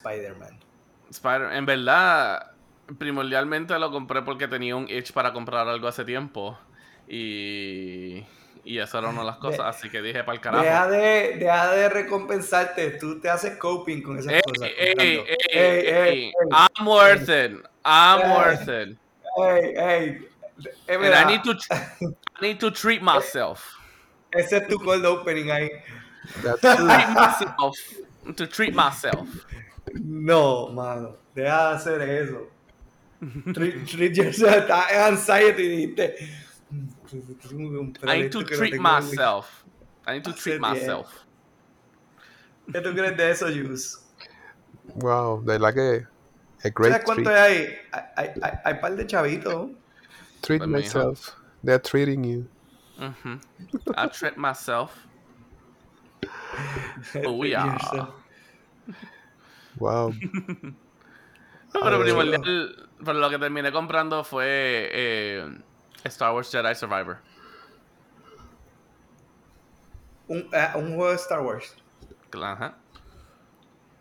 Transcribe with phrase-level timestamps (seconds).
[0.00, 0.58] Spider-Man.
[1.10, 2.52] Spider en verdad,
[2.98, 6.58] primordialmente lo compré porque tenía un itch para comprar algo hace tiempo.
[7.06, 8.24] Y,
[8.64, 10.64] y eso era una de las cosas, así que dije para el carajo.
[10.64, 14.70] Deja de, deja de recompensarte, tú te haces coping con esas Ey, cosas.
[14.78, 17.52] ey, ey, Ey, ey, ey, I'm worth it.
[17.84, 18.36] I'm Ey.
[18.36, 18.98] worth it.
[19.38, 20.28] ey, ey.
[20.88, 23.74] And I need to, I need to treat myself.
[24.32, 25.68] Ese es tu cold opening ahí.
[26.42, 26.86] That's Treat true.
[26.86, 27.76] myself.
[28.36, 29.28] To treat myself.
[29.94, 31.16] No, mano.
[31.34, 32.48] Deja de hacer eso.
[33.52, 34.54] Treat, treat yourself.
[34.56, 36.16] Estás en anxiety y dijiste.
[36.70, 39.64] "Mm, I need to treat myself.
[40.06, 40.72] I need to Hace treat bien.
[40.72, 41.08] myself.
[42.72, 43.98] ¿Qué tú crees de eso, Juice?
[44.94, 46.06] Wow, de verdad que
[46.64, 47.36] a great ¿Sabes cuánto treat.
[47.38, 47.66] hay ahí?
[47.92, 49.70] Hay, hay, hay, hay par de chavitos.
[50.40, 50.78] Treat Pues, mijo.
[50.78, 51.34] myself.
[51.64, 52.48] They're treating you.
[52.98, 53.40] Mhm.
[53.96, 54.92] I treat myself.
[57.24, 57.66] Oh, Treat yeah.
[57.72, 58.08] yourself.
[59.80, 60.14] Wow.
[61.72, 65.58] No, pero primordial, pero lo que terminé comprando fue eh,
[66.04, 67.18] Star Wars Jedi Survivor.
[70.28, 71.74] Un, eh, un juego de Star Wars.
[72.40, 72.76] Ajá.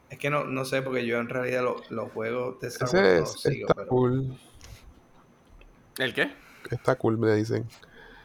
[0.09, 2.97] Es que no, no sé, porque yo en realidad lo- los juegos de Star Ese
[2.97, 3.87] Wars no es, los sigo, está pero...
[3.87, 4.37] cool.
[5.97, 6.33] ¿El qué?
[6.71, 7.67] Está cool, me dicen.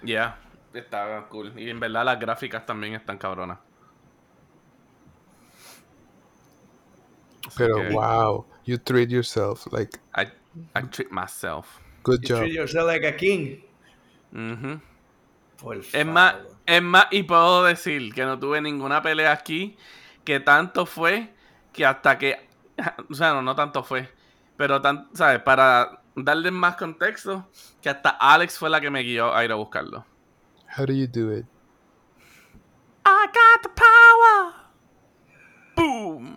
[0.03, 0.39] Yeah,
[0.73, 1.53] está cool.
[1.59, 3.59] Y en verdad las gráficas también están cabronas.
[7.57, 9.67] Pero que wow, you treat yourself.
[9.73, 10.27] Like, I,
[10.75, 11.81] I treat myself.
[12.03, 12.39] good You job.
[12.41, 13.61] treat yourself like a king.
[15.57, 16.35] Por Es más,
[16.67, 19.77] es más, y puedo decir que no tuve ninguna pelea aquí,
[20.25, 21.33] que tanto fue
[21.73, 22.49] que hasta que,
[23.11, 24.09] o sea, no, no tanto fue,
[24.57, 25.41] pero tan, ¿sabes?
[25.43, 27.49] Para darle más contexto,
[27.81, 30.05] que hasta Alex fue la que me guió a ir a buscarlo.
[30.77, 31.47] How do you do it?
[33.07, 34.55] I got the power.
[35.77, 36.37] Boom.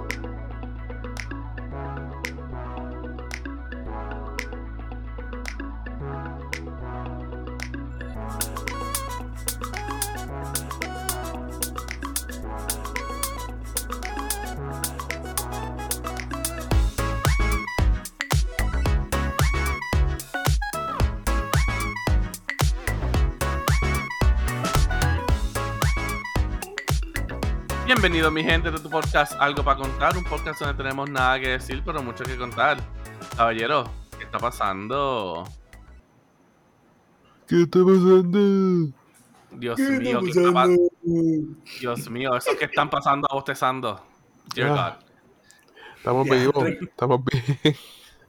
[27.93, 31.49] Bienvenido mi gente de tu podcast Algo para contar, un podcast donde tenemos nada que
[31.49, 32.77] decir, pero mucho que contar.
[33.35, 33.83] Caballero,
[34.17, 35.43] ¿qué está pasando?
[37.45, 38.93] ¿Qué está pasando?
[39.51, 40.89] Dios ¿Qué mío, está ¿qué está pa- pasando?
[41.81, 43.99] Dios mío, esos que están pasando bostezando.
[44.55, 44.97] Dear Ah.
[45.01, 45.05] God.
[45.97, 46.65] Estamos vivos.
[46.81, 47.75] Estamos bien.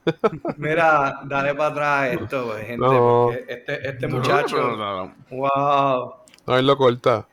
[0.58, 2.78] Mira, dale para atrás esto, pues, gente.
[2.84, 3.30] No.
[3.30, 4.76] este, este muchacho,
[5.30, 6.14] wow.
[6.48, 7.28] No, él lo corta.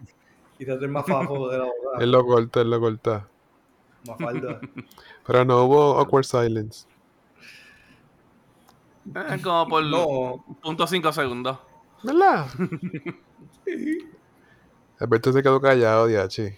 [0.59, 1.75] Quítate el mafafo de la boca.
[2.03, 3.27] Él lo corta, él lo corta.
[4.05, 4.59] Mafalda.
[5.25, 6.85] Pero no hubo awkward silence.
[9.15, 11.57] Eh, como por No, punto cinco segundos.
[12.03, 12.45] ¿Verdad?
[14.99, 16.57] Alberto se quedó callado, diache.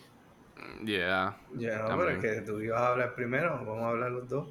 [0.83, 1.37] Yeah.
[1.53, 3.51] ya no, pero es que tú ibas a hablar primero.
[3.51, 4.47] Vamos a hablar los dos.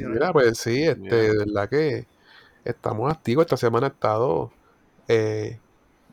[0.00, 1.16] Mira, pues sí, este, Mira.
[1.16, 2.06] de verdad que
[2.64, 3.44] estamos activos.
[3.44, 4.50] Esta semana ha estado,
[5.06, 5.60] eh,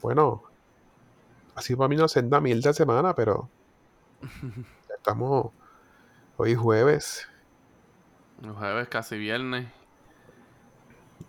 [0.02, 0.44] bueno,
[1.62, 3.50] así para mí no senda mil de semana, pero
[4.88, 5.52] ya estamos
[6.38, 7.28] hoy jueves.
[8.42, 9.68] Jueves casi viernes.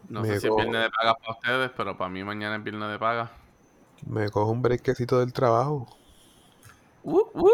[0.08, 2.64] No Me sé si es viernes de paga para ustedes, pero para mí mañana es
[2.64, 3.30] viernes de paga.
[4.06, 5.86] Me cojo un brequecito del trabajo.
[7.02, 7.50] Uh, uh.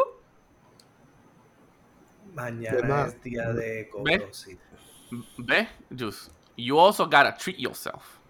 [2.35, 4.21] Mañana es día de ¿Ve?
[4.21, 4.63] cocosito.
[5.39, 6.31] Ve, Juice.
[6.57, 8.21] You also gotta treat yourself.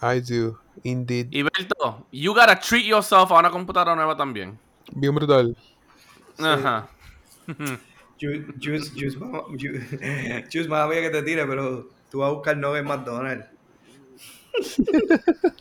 [0.00, 1.28] I do, indeed.
[1.30, 4.58] Y Berto, you gotta treat yourself a una computadora nueva también.
[4.94, 5.56] Bien brutal.
[6.38, 6.88] Ajá.
[8.18, 8.46] Juice,
[10.68, 13.46] más había que te tire, pero tú vas a buscar no en McDonald's.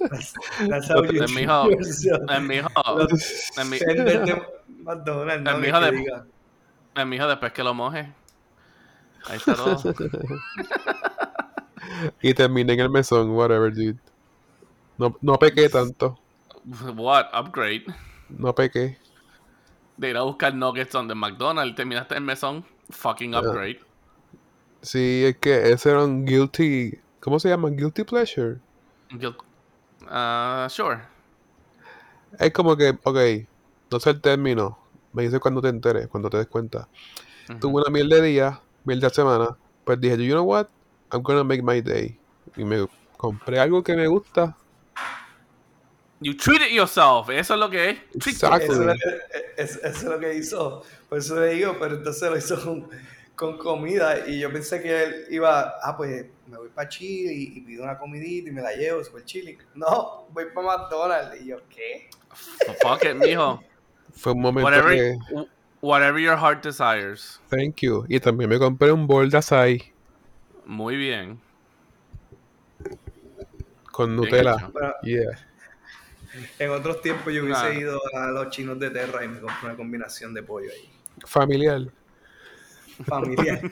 [0.10, 0.34] That's,
[0.70, 2.30] that's how you treat mijo, yourself.
[2.30, 4.42] eh, mijo, Los eh, mi- de
[4.84, 6.26] McDonald's, mijo que de- diga.
[6.96, 8.12] eh, mijo, después que lo moje.
[9.28, 9.78] Ahí está todo.
[12.22, 13.98] Y terminé en el mesón, whatever, dude.
[15.02, 16.20] No, no pequé tanto.
[16.96, 17.34] What?
[17.34, 17.86] Upgrade.
[18.30, 19.00] No pequé.
[19.98, 22.64] De ir a buscar nuggets donde McDonald's terminaste el mesón.
[22.92, 23.80] Fucking upgrade.
[24.84, 27.00] Sí, es que ese era un guilty.
[27.20, 27.72] ¿Cómo se llama?
[27.72, 28.60] Guilty pleasure.
[29.10, 29.38] Guilt.
[30.08, 31.00] Ah, sure.
[32.38, 33.18] Es como que, ok,
[33.90, 34.78] no sé el término.
[35.14, 36.88] Me dice cuando te enteres, cuando te des cuenta.
[37.60, 39.58] Tuve una miel de día, miel de semana.
[39.84, 40.68] Pues dije, you know what?
[41.12, 42.20] I'm gonna make my day.
[42.56, 42.88] Y me
[43.18, 44.56] compré algo que me gusta.
[46.22, 47.30] You treat it yourself.
[47.30, 47.98] Eso es lo que es.
[48.28, 48.58] Exacto.
[48.72, 50.84] Eso, es lo que- es- eso es lo que hizo.
[51.10, 52.88] Por eso le digo, pero entonces lo hizo con,
[53.36, 54.28] con comida.
[54.28, 57.84] Y yo pensé que él iba, ah, pues me voy para Chile y, y pido
[57.84, 59.58] una comidita y me la llevo, super chile.
[59.74, 61.42] No, voy para McDonald's.
[61.42, 62.10] Y yo, ¿qué?
[62.82, 63.62] Fuck it, mijo.
[64.14, 65.18] Fue un momento Whatever, que...
[65.82, 67.40] whatever your heart desires.
[67.50, 68.06] Thank you.
[68.10, 69.92] Y también me compré un bol de açaí
[70.66, 71.40] Muy bien.
[73.92, 74.70] con Bien Nutella.
[74.72, 75.48] Bueno, Yeah.
[76.60, 79.76] En otros tiempos yo hubiese ido a los chinos de Terra y me compré una
[79.76, 80.90] combinación de pollo ahí.
[81.26, 81.82] Familiar.
[83.06, 83.62] Familiar.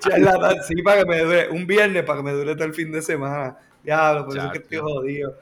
[0.00, 1.48] Charlatán, sí, para que me dure.
[1.50, 3.56] Un viernes para que me dure todo el fin de semana.
[3.82, 5.38] Diablo, por eso es que estoy jodido.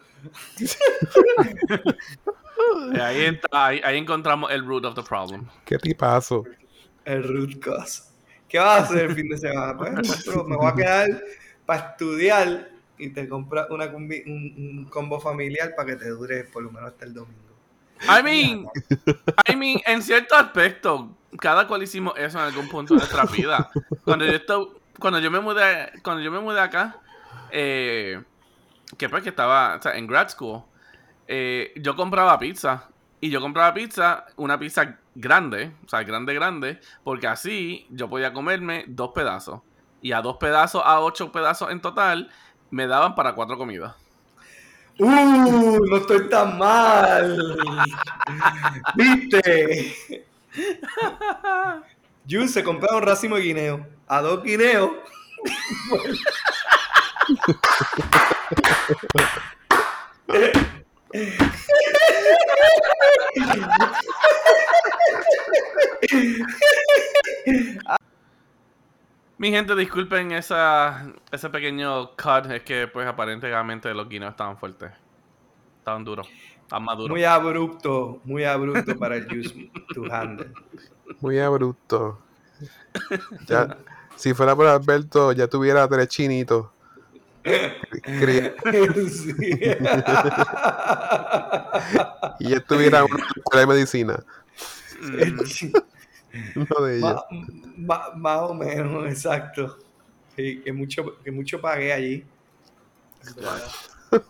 [2.92, 5.46] Y ahí, está- ahí, ahí encontramos el root of the problem.
[5.64, 6.44] ¿Qué tipazo?
[7.04, 8.02] El root cause.
[8.48, 9.76] ¿Qué vas a hacer el fin de semana?
[9.76, 11.08] Pues me voy a quedar
[11.66, 12.68] para estudiar
[12.98, 17.04] y te compras una un combo familiar para que te dure por lo menos hasta
[17.04, 17.48] el domingo.
[18.02, 18.68] I mean,
[19.48, 21.10] I mean, en cierto aspecto,
[21.40, 23.70] cada cual hicimos eso en algún punto de nuestra vida.
[24.04, 26.96] Cuando yo esto- cuando yo me mudé, cuando yo me mudé acá,
[27.50, 28.22] eh,
[28.96, 30.62] que pues que estaba o sea, en grad school,
[31.26, 32.88] eh, yo compraba pizza
[33.20, 38.32] y yo compraba pizza, una pizza grande, o sea, grande, grande, porque así yo podía
[38.32, 39.60] comerme dos pedazos
[40.00, 42.30] y a dos pedazos, a ocho pedazos en total,
[42.70, 43.94] me daban para cuatro comidas.
[44.98, 45.78] ¡Uh!
[45.86, 47.56] No estoy tan mal.
[48.94, 50.26] ¿Viste?
[52.28, 53.86] Jun se compraba un racimo de guineo.
[54.06, 54.90] A dos guineos.
[69.38, 74.90] Mi gente, disculpen esa, ese pequeño cut, es que pues aparentemente los guineos estaban fuertes.
[75.78, 76.28] Estaban duros,
[76.62, 77.10] estaban maduros.
[77.10, 80.52] Muy abrupto, muy abrupto para el Juice to handle.
[81.20, 82.18] Muy abrupto.
[83.46, 83.76] Ya,
[84.16, 86.66] si fuera por Alberto, ya tuviera tres chinitos.
[87.44, 88.52] Cri-
[89.08, 89.34] Sí.
[92.40, 94.22] Y ya estuviera una escuela de medicina.
[96.56, 97.22] Uno de ellos.
[97.76, 99.78] Ma- ma- más o menos, exacto.
[100.36, 102.24] Sí, que mucho, que mucho pagué allí.
[104.10, 104.22] Pero,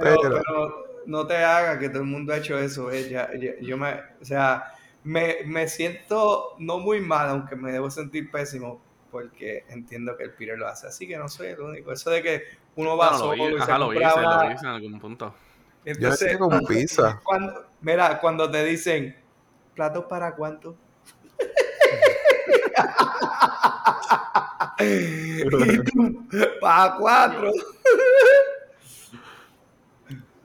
[0.00, 2.90] Pero- pero no te hagas que todo el mundo ha hecho eso.
[2.90, 4.72] eh, ya- ya- yo me, o sea,
[5.04, 8.80] me, me siento no muy mal, aunque me debo sentir pésimo,
[9.10, 10.86] porque entiendo que el Peter lo hace.
[10.88, 11.92] Así que no soy el único.
[11.92, 12.42] Eso de que
[12.76, 15.00] uno va lo, solo hi- y se ajá, lo hice, una- lo hice en algún
[15.00, 15.34] punto.
[15.84, 17.20] Yo Entonces, hacía con pizza.
[17.24, 19.16] cuando, mira, cuando te dicen,
[19.76, 20.74] ¿platos para cuánto?
[24.80, 26.26] y tú,
[26.60, 27.52] para cuatro.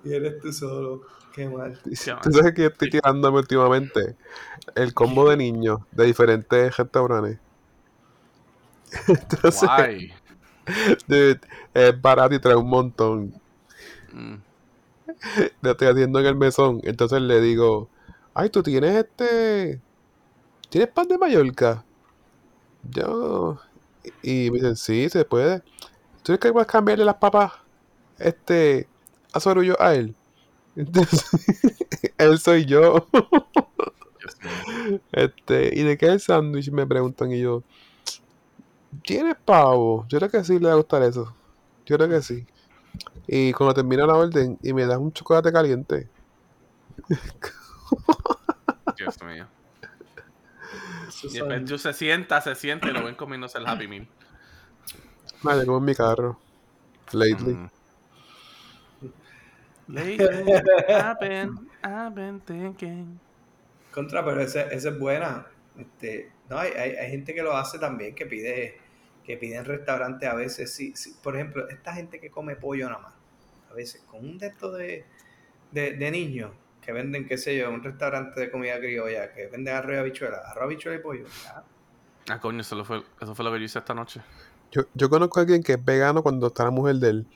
[0.03, 1.01] y eres tú solo.
[1.33, 1.79] Qué mal.
[1.81, 4.17] ¿Tú sabes que yo estoy tirándome últimamente?
[4.75, 7.39] El combo de niños de diferentes restaurantes.
[9.07, 10.13] Entonces, Guay.
[11.07, 11.39] dude,
[11.73, 13.33] es barato y trae un montón.
[14.11, 14.35] Mm.
[15.61, 16.81] Lo estoy haciendo en el mesón.
[16.83, 17.87] Entonces le digo,
[18.33, 19.81] ay, tú tienes este.
[20.69, 21.83] ¿Tienes pan de Mallorca?
[22.89, 23.59] Yo.
[24.23, 25.61] Y me dicen, sí, se puede.
[26.23, 27.53] ¿Tú crees que a cambiarle las papas
[28.17, 28.87] este,
[29.33, 30.15] a Sorullo a él?
[30.75, 31.25] Entonces,
[32.17, 33.07] él soy yo.
[35.11, 36.71] Este, ¿y de qué es el sándwich?
[36.71, 37.63] Me preguntan y yo,
[39.03, 40.05] ¿tienes pavo?
[40.07, 41.35] Yo creo que sí le va a gustar eso.
[41.85, 42.45] Yo creo que sí.
[43.27, 46.09] Y cuando termina la orden y me das un chocolate caliente.
[48.97, 49.47] Dios mío.
[51.23, 54.07] Y yo se sienta, se siente y lo ven comiéndose el Happy Meal.
[55.43, 56.39] Me como en mi carro.
[57.11, 57.53] Lately.
[57.53, 57.69] Mm.
[59.87, 60.53] Lately,
[60.87, 63.19] I've been, I've been thinking.
[63.91, 65.47] Contra, pero esa esa es buena.
[65.77, 68.77] Este, no, hay, hay, hay gente que lo hace también, que pide,
[69.25, 70.73] que pide en restaurantes a veces.
[70.73, 71.15] Sí, sí.
[71.21, 73.13] Por ejemplo, esta gente que come pollo nada más,
[73.69, 75.05] a veces con un de estos de,
[75.71, 79.75] de, de niños que venden, qué sé yo, un restaurante de comida criolla, que venden
[79.75, 81.25] arroz y habichuela, arroz, habichuela y pollo.
[81.43, 81.63] ya.
[82.29, 84.21] Ah, coño, eso, lo fue, eso fue lo que yo hice esta noche.
[84.71, 87.27] Yo, yo conozco a alguien que es vegano cuando está la mujer de él.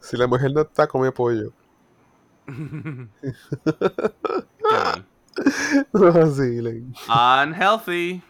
[0.00, 1.52] Si la mujer no está, come pollo.
[6.14, 6.84] Así, like.
[7.08, 8.22] Unhealthy.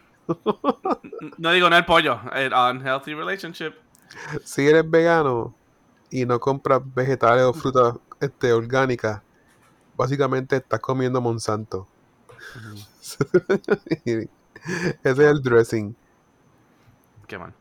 [1.37, 3.73] No digo no el pollo, el unhealthy relationship.
[4.43, 5.53] Si eres vegano
[6.09, 9.21] y no compras vegetales o frutas este, orgánicas,
[9.97, 11.87] básicamente estás comiendo Monsanto.
[14.05, 14.29] Ese
[15.03, 15.95] es el dressing.
[17.27, 17.53] Qué mal.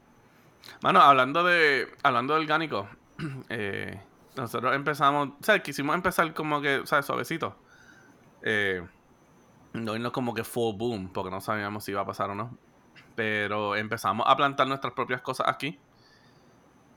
[0.82, 2.88] Mano, hablando de hablando de orgánico,
[3.48, 4.00] eh,
[4.36, 7.56] nosotros empezamos, o sea, quisimos empezar como que, o sea, suavecito.
[8.42, 8.86] Eh,
[9.72, 12.56] no irnos como que full boom, porque no sabíamos si iba a pasar o no.
[13.14, 15.78] Pero empezamos a plantar nuestras propias cosas aquí.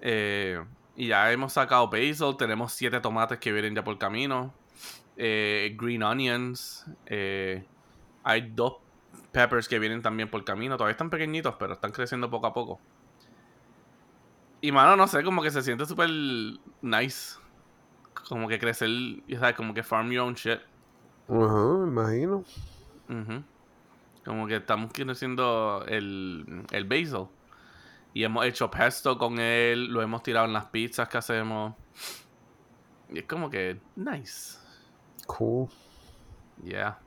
[0.02, 0.64] Eh,
[0.96, 4.54] y ya hemos sacado basil, tenemos siete tomates que vienen ya por camino.
[5.22, 6.86] Eh, green onions.
[7.06, 7.66] Eh,
[8.24, 8.78] hay dos
[9.34, 10.78] peppers que vienen también por camino.
[10.78, 12.80] Todavía están pequeñitos, pero están creciendo poco a poco.
[14.62, 16.10] Y mano, no sé, como que se siente súper
[16.82, 17.38] nice.
[18.30, 18.90] Como que crecer,
[19.38, 19.56] ¿sabes?
[19.56, 20.60] Como que farm your own shit.
[21.28, 22.46] Ajá, imagino.
[24.24, 27.28] Como que estamos creciendo el, el basil.
[28.14, 31.76] Y hemos hecho pesto con él, lo hemos tirado en las pizzas que hacemos.
[33.10, 34.59] Y es como que nice.
[35.30, 35.70] Cool.
[36.64, 36.98] Yeah.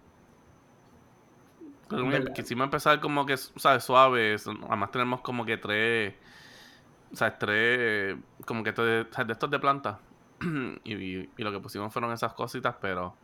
[2.34, 3.82] quisimos empezar como que, ¿sabes?
[3.82, 4.36] Suave.
[4.68, 6.14] Además tenemos como que tres...
[7.12, 8.16] O sea, tres...
[8.46, 9.98] Como que de, de estos de planta.
[10.84, 13.16] y, y, lo que pusimos fueron esas cositas, pero...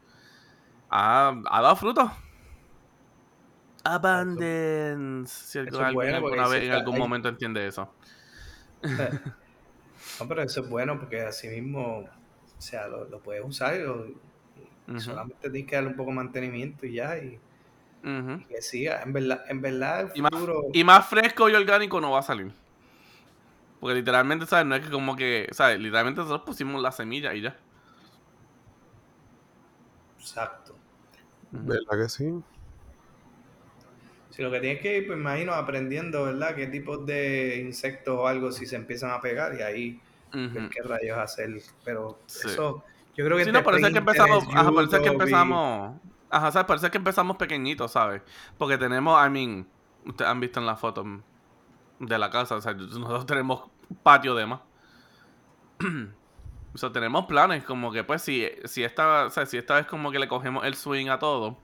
[0.90, 2.10] Ha, ha dado fruto.
[3.84, 5.32] Abundance.
[5.32, 7.94] Si alguien alguna vez en algún momento entiende eso.
[8.82, 14.16] no, pero eso es bueno porque así mismo, o sea, lo, lo puedes usar y,
[14.96, 17.18] solamente tienes que darle un poco de mantenimiento y ya.
[17.18, 17.38] Y,
[18.48, 19.02] que siga.
[19.02, 20.66] En verdad, en verdad el futuro...
[20.72, 22.52] y, más, fresco y orgánico no va a salir.
[23.80, 24.66] Porque literalmente, ¿sabes?
[24.66, 25.78] No es que como que, ¿sabes?
[25.78, 27.56] Literalmente nosotros pusimos la semilla y ya.
[30.18, 30.76] Exacto.
[31.50, 32.42] ¿Verdad que sí?
[34.30, 36.54] Si lo que tienes que ir, pues imagino, aprendiendo, ¿verdad?
[36.54, 41.18] ¿Qué tipos de insectos o algo si se empiezan a pegar y ahí qué rayos
[41.18, 41.50] hacer.
[41.84, 42.84] Pero eso,
[43.18, 43.44] yo creo que...
[43.44, 45.96] Sí, no, por eso es que empezamos, ajá, por eso es que empezamos,
[46.30, 46.66] ajá, ¿sabes?
[46.66, 48.22] Por eso es que empezamos pequeñitos, ¿sabes?
[48.56, 49.66] Porque tenemos, I mean,
[50.06, 51.04] ustedes han visto en la foto
[51.98, 53.64] de la casa, o sea, nosotros tenemos
[54.04, 54.60] patio de más.
[56.74, 59.86] o sea, tenemos planes, como que pues si, si esta, o sea, si esta vez
[59.86, 61.58] como que le cogemos el swing a todo,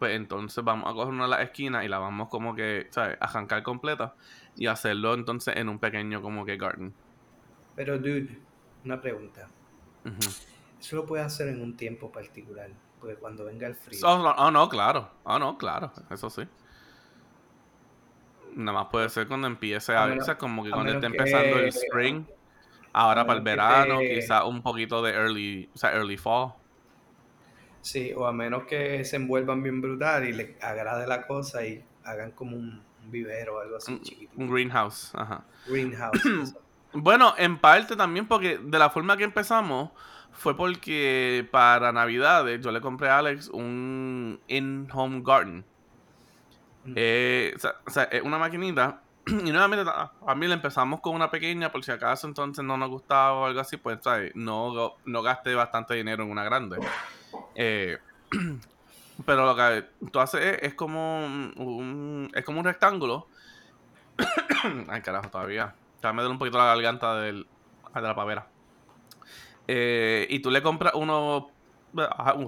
[0.00, 3.18] pues entonces vamos a coger una de las esquinas y la vamos como que, ¿sabes?
[3.20, 4.16] A arrancar completa
[4.56, 6.92] y hacerlo entonces en un pequeño como que garden.
[7.76, 8.36] Pero, dude,
[8.84, 9.46] una pregunta.
[10.80, 12.70] Eso lo puedes hacer en un tiempo particular,
[13.00, 14.00] porque cuando venga el frío.
[14.04, 15.10] Oh, no, claro.
[15.24, 16.42] Oh, no, claro, eso sí.
[18.54, 22.24] Nada más puede ser cuando empiece a, verse como que cuando esté empezando el spring.
[22.92, 26.54] Ahora para el verano, quizás un poquito de early, o sea, early fall.
[27.80, 31.84] Sí, o a menos que se envuelvan bien brutal y les agrade la cosa y
[32.04, 34.32] hagan como un, vivero o algo así chiquitito.
[34.36, 35.44] Un greenhouse, ajá.
[35.66, 36.54] Greenhouse.
[36.92, 39.90] bueno, en parte también porque de la forma que empezamos
[40.38, 45.64] fue porque para Navidades yo le compré a Alex un in-home garden.
[46.84, 46.92] Mm.
[46.94, 47.54] Eh,
[47.86, 49.02] o, sea, es una maquinita.
[49.26, 52.88] Y nuevamente a mí le empezamos con una pequeña, por si acaso entonces no nos
[52.88, 54.34] gustaba o algo así, pues ¿sabes?
[54.34, 56.78] No, no gasté bastante dinero en una grande.
[57.54, 57.98] Eh,
[59.26, 63.26] pero lo que tú haces es, como un, es como un rectángulo.
[64.88, 65.74] Ay, carajo, todavía.
[66.00, 67.46] Ya me duele un poquito la garganta del,
[67.92, 68.46] de la pavera.
[69.68, 71.44] Eh, y tú le compras unos,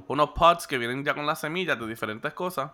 [0.09, 2.73] unos pots que vienen ya con las semillas de diferentes cosas.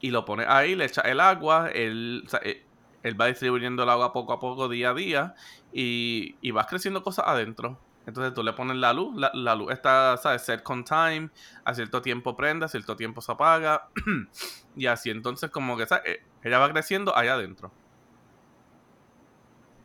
[0.00, 1.70] Y lo pones ahí, le echas el agua.
[1.72, 2.64] Él, eh,
[3.02, 5.34] él va distribuyendo el agua poco a poco, día a día.
[5.72, 7.78] Y, y vas creciendo cosas adentro.
[8.06, 10.42] Entonces tú le pones la luz, la, luz está, ¿sabes?
[10.42, 11.30] Set con time,
[11.64, 13.88] a cierto tiempo prende, a cierto tiempo se apaga.
[14.76, 16.04] y así entonces como que, ¿sabes?
[16.06, 17.70] Eh, ella va creciendo allá adentro.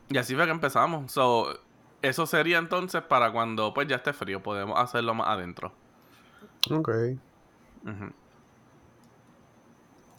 [0.10, 1.12] Y así fue que empezamos.
[1.12, 1.60] So,
[2.08, 5.74] eso sería entonces para cuando pues ya esté frío, podemos hacerlo más adentro.
[6.72, 6.90] Ok.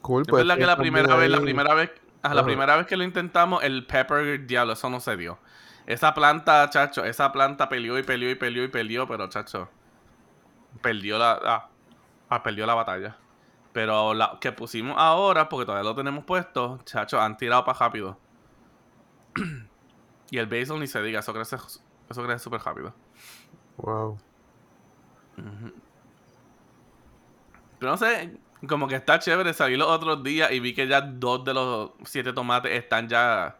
[0.03, 0.43] Cool, pues.
[0.43, 1.91] Es verdad que la primera vez, la primera vez,
[2.23, 5.39] la primera vez que lo intentamos, el pepper, diablo, eso no se dio.
[5.87, 9.69] Esa planta, chacho, esa planta peleó y peleó y peleó y peleó, pero chacho,
[10.83, 11.69] perdió la, ah,
[12.29, 13.17] ah, perdió la batalla.
[13.73, 18.19] Pero la que pusimos ahora, porque todavía lo tenemos puesto, chacho, han tirado para rápido.
[20.31, 22.95] Y el basil ni se diga, eso crece, eso crece súper rápido.
[23.77, 24.19] Wow.
[27.79, 29.53] Pero no sé, como que está chévere.
[29.55, 33.59] Salí los otros días y vi que ya dos de los siete tomates están ya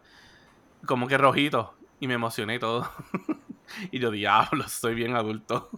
[0.85, 1.69] como que rojitos.
[1.99, 2.89] Y me emocioné y todo.
[3.91, 5.69] y yo, diablo, soy bien adulto.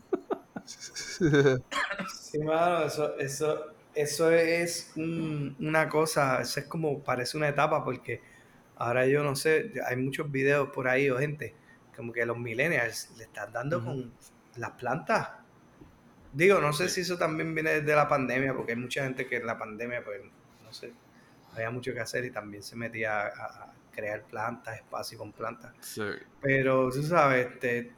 [0.65, 3.57] sí, mano, eso, eso,
[3.95, 8.21] eso es una cosa, eso es como, parece una etapa, porque
[8.79, 11.55] ahora yo no sé, hay muchos videos por ahí o gente,
[11.95, 14.11] como que los millennials le están dando con
[14.55, 15.29] las plantas.
[16.33, 19.37] Digo, no sé si eso también viene desde la pandemia, porque hay mucha gente que
[19.37, 20.21] en la pandemia, pues,
[20.63, 20.93] no sé,
[21.53, 25.73] había mucho que hacer y también se metía a crear plantas, espacio con plantas.
[26.41, 27.91] Pero tú sabes, este,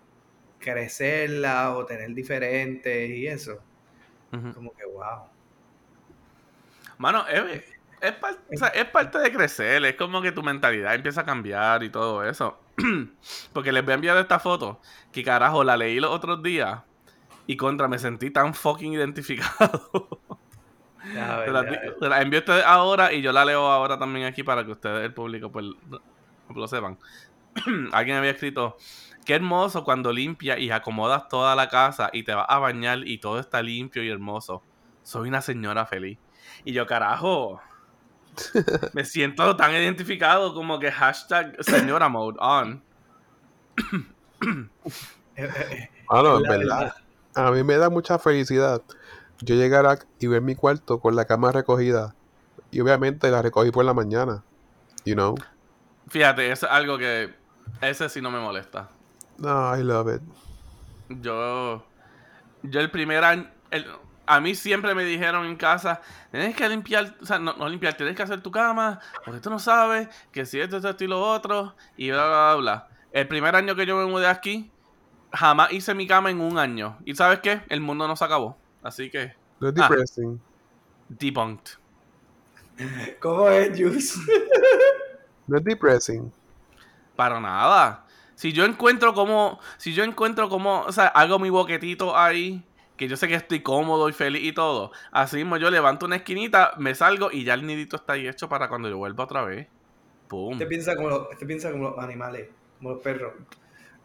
[0.59, 3.61] crecerla o tener diferentes y eso.
[4.29, 5.27] Como que wow.
[6.97, 7.63] Mano, es,
[8.01, 11.25] es, par- o sea, es parte de crecer, es como que tu mentalidad empieza a
[11.25, 12.59] cambiar y todo eso.
[13.53, 14.81] Porque les voy a enviar esta foto,
[15.11, 16.81] que carajo, la leí los otros días
[17.47, 20.19] y contra, me sentí tan fucking identificado.
[21.15, 21.95] Ya, Se la, verdad.
[21.99, 24.71] se la envío a ustedes ahora y yo la leo ahora también aquí para que
[24.71, 25.65] ustedes, el público, pues
[26.53, 26.99] lo sepan.
[27.91, 28.77] Alguien había escrito,
[29.25, 33.17] qué hermoso cuando limpias y acomodas toda la casa y te vas a bañar y
[33.17, 34.61] todo está limpio y hermoso.
[35.01, 36.19] Soy una señora feliz.
[36.65, 37.59] Y yo, carajo,
[38.93, 42.83] me siento tan identificado como que hashtag señora mode on.
[45.35, 46.93] Eh, eh, eh, es en verdad,
[47.35, 48.81] a mí me da mucha felicidad
[49.41, 52.15] yo llegar a- y ver mi cuarto con la cama recogida.
[52.69, 54.43] Y obviamente la recogí por la mañana.
[55.05, 55.35] You know?
[56.07, 57.33] Fíjate, eso es algo que
[57.81, 58.89] ese sí no me molesta.
[59.37, 60.21] No, I love it.
[61.21, 61.83] Yo,
[62.63, 63.87] yo el primer año, el-
[64.33, 67.95] a mí siempre me dijeron en casa, tienes que limpiar, o sea, no, no limpiar,
[67.95, 71.21] tienes que hacer tu cama, porque tú no sabes que si esto, esto y lo
[71.21, 72.87] otro, y bla, bla, bla, bla.
[73.11, 74.71] El primer año que yo me mudé aquí,
[75.33, 76.97] jamás hice mi cama en un año.
[77.03, 77.61] ¿Y sabes qué?
[77.69, 78.57] El mundo no se acabó.
[78.81, 79.87] Así que, No es Ah.
[79.89, 80.41] depressing.
[81.09, 81.71] debunked.
[83.19, 84.19] ¿Cómo es, Juice?
[85.47, 86.31] No es depressing.
[87.17, 88.05] Para nada.
[88.35, 92.63] Si yo encuentro como, si yo encuentro como, o sea, hago mi boquetito ahí,
[93.01, 94.91] que yo sé que estoy cómodo y feliz y todo.
[95.11, 98.47] Así mismo yo levanto una esquinita, me salgo y ya el nidito está ahí hecho
[98.47, 99.67] para cuando yo vuelva otra vez.
[100.27, 100.53] Pum.
[100.53, 103.33] Este piensa como los, este piensa como los animales, como los perros,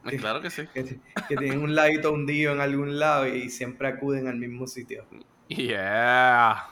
[0.06, 0.66] Eh, Claro que sí.
[0.72, 0.98] que,
[1.28, 5.04] que tienen un ladito hundido en algún lado y siempre acuden al mismo sitio.
[5.48, 6.64] Yeah.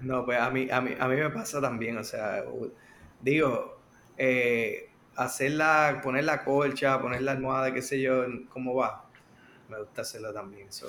[0.00, 2.42] No, pues a mí, a mí, a mí me pasa también, o sea,
[3.20, 3.80] digo,
[4.16, 9.04] eh, hacerla, poner la colcha, poner la almohada, qué sé yo, cómo va.
[9.68, 10.86] Me gusta hacerlo también, eso,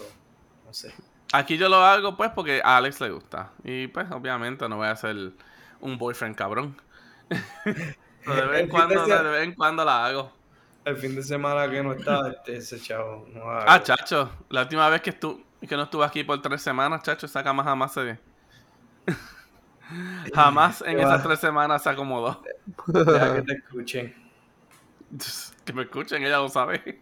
[0.65, 0.93] no sé.
[1.33, 3.51] Aquí yo lo hago pues porque a Alex le gusta.
[3.63, 5.15] Y pues obviamente no voy a ser
[5.79, 6.79] un boyfriend cabrón.
[7.63, 10.31] Pero de vez en cuando, de vez en cuando la hago.
[10.83, 13.41] El fin de semana que no estaba, este, ese chavo, no.
[13.49, 17.25] Ah, chacho, la última vez que, estu que no estuve aquí por tres semanas, chacho,
[17.25, 18.19] esa cama jamás se...
[20.33, 22.41] jamás en esas tres semanas se acomodó.
[22.87, 24.15] Deja que te escuchen.
[25.63, 27.01] Que me escuchen, ella lo sabe.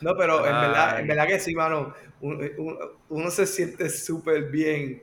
[0.00, 1.94] No, pero en verdad, en verdad que sí, mano.
[2.20, 2.78] un- un-
[3.08, 5.02] Uno, se siente súper bien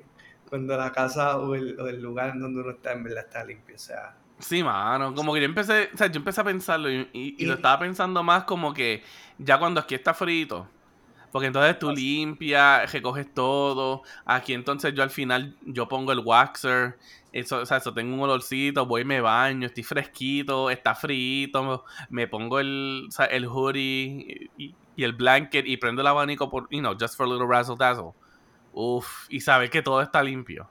[0.49, 3.43] cuando la casa o el, o el lugar en donde uno está en verdad está
[3.43, 3.75] limpio.
[3.75, 7.09] O sea, Sí, mano, como que yo empecé, o sea, yo empecé a pensarlo y,
[7.11, 9.03] y- y lo estaba pensando más como que
[9.39, 10.67] ya cuando aquí está frito,
[11.37, 16.97] porque entonces tú limpias, recoges todo, aquí entonces yo al final yo pongo el waxer,
[17.31, 21.85] eso, o sea, eso tengo un olorcito, voy y me baño, estoy fresquito, está frito,
[22.09, 26.49] me pongo el, o sea, el hoodie y, y el blanket y prendo el abanico
[26.49, 28.13] por, you know, just for a little razzle dazzle.
[28.73, 30.67] Uf, y sabes que todo está limpio.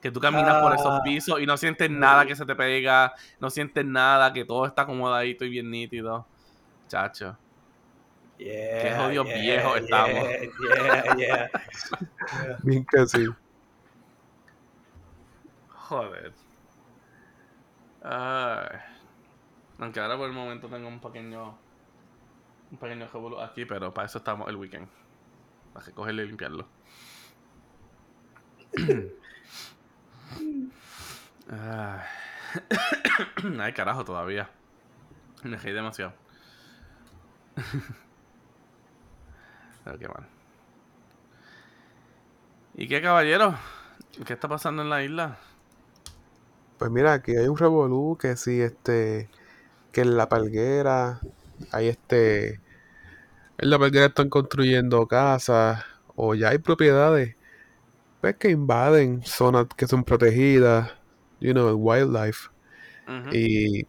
[0.00, 1.02] Que tú caminas por esos Ah.
[1.04, 4.82] pisos y no sientes nada que se te pega, no sientes nada, que todo está
[4.82, 6.26] acomodadito y bien nítido.
[6.88, 7.36] Chacho.
[8.38, 10.24] Yeah, jodidos yeah, viejos yeah, estamos.
[10.28, 11.16] Yeah, yeah.
[11.16, 11.50] Yeah.
[12.62, 13.26] Bien que sí.
[15.68, 16.32] Joder.
[18.02, 18.78] Ay.
[19.78, 21.58] Aunque ahora por el momento tengo un pequeño.
[22.70, 24.88] Un pequeño revolú aquí, pero para eso estamos el weekend.
[25.72, 26.66] Para recogerlo y limpiarlo.
[31.50, 32.00] Ay.
[33.60, 34.50] Ay, carajo, todavía.
[35.42, 36.12] Me reí demasiado.
[39.86, 40.26] Pero qué mal.
[42.74, 43.54] ¿Y qué, caballero?
[44.26, 45.38] ¿Qué está pasando en la isla?
[46.76, 49.30] Pues mira, aquí hay un revolú que sí, este,
[49.92, 51.20] que en la palguera,
[51.70, 52.54] hay este,
[53.58, 55.84] en la palguera están construyendo casas
[56.16, 57.36] o ya hay propiedades,
[58.20, 60.92] pues que invaden zonas que son protegidas,
[61.38, 62.50] you know, el wildlife,
[63.30, 63.86] y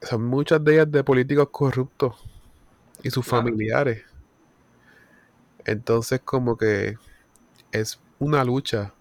[0.00, 2.16] son muchas de ellas de políticos corruptos
[3.02, 3.44] y sus Claro.
[3.44, 4.07] familiares.
[5.68, 6.96] Entonces como que
[7.72, 8.94] es una lucha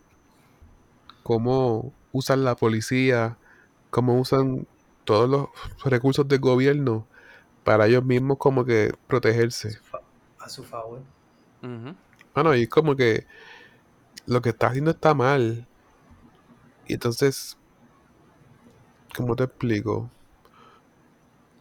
[1.24, 3.38] cómo usan la policía,
[3.90, 4.68] cómo usan
[5.06, 5.50] todos los
[5.84, 7.08] recursos del gobierno
[7.64, 9.80] para ellos mismos como que protegerse.
[10.40, 11.02] A su favor.
[12.34, 13.26] Bueno, y es como que
[14.26, 15.68] lo que está haciendo está mal.
[16.88, 17.58] Y entonces,
[19.16, 20.10] ¿cómo te explico?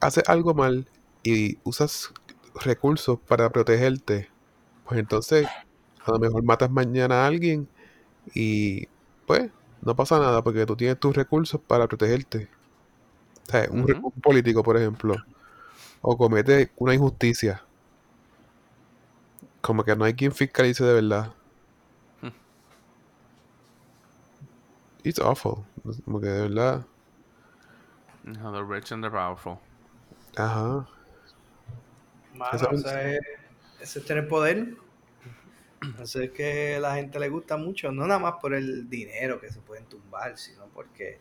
[0.00, 0.88] Haces algo mal
[1.22, 2.12] y usas
[2.54, 4.35] recursos para protegerte.
[4.86, 5.46] Pues entonces,
[6.04, 7.68] a lo mejor matas mañana a alguien
[8.34, 8.86] y
[9.26, 9.50] pues
[9.82, 12.48] no pasa nada porque tú tienes tus recursos para protegerte.
[13.48, 15.16] O sea, un, un político, por ejemplo,
[16.02, 17.62] o comete una injusticia.
[19.60, 21.32] Como que no hay quien fiscalice de verdad.
[22.22, 22.28] Hmm.
[25.02, 25.64] It's awful.
[26.04, 26.86] Como que de verdad.
[28.22, 29.58] No, The rich and the powerful.
[30.36, 30.86] Ajá.
[32.34, 33.18] Mano, eso es,
[33.80, 34.74] eso es tener poder.
[36.00, 39.40] Eso es que a la gente le gusta mucho, no nada más por el dinero
[39.40, 41.20] que se pueden tumbar, sino porque,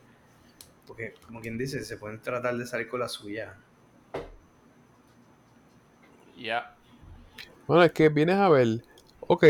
[0.88, 3.58] porque como quien dice, se pueden tratar de salir con la suya.
[6.38, 6.76] Yeah.
[7.68, 8.84] Bueno, es que vienes a ver,
[9.22, 9.44] ok,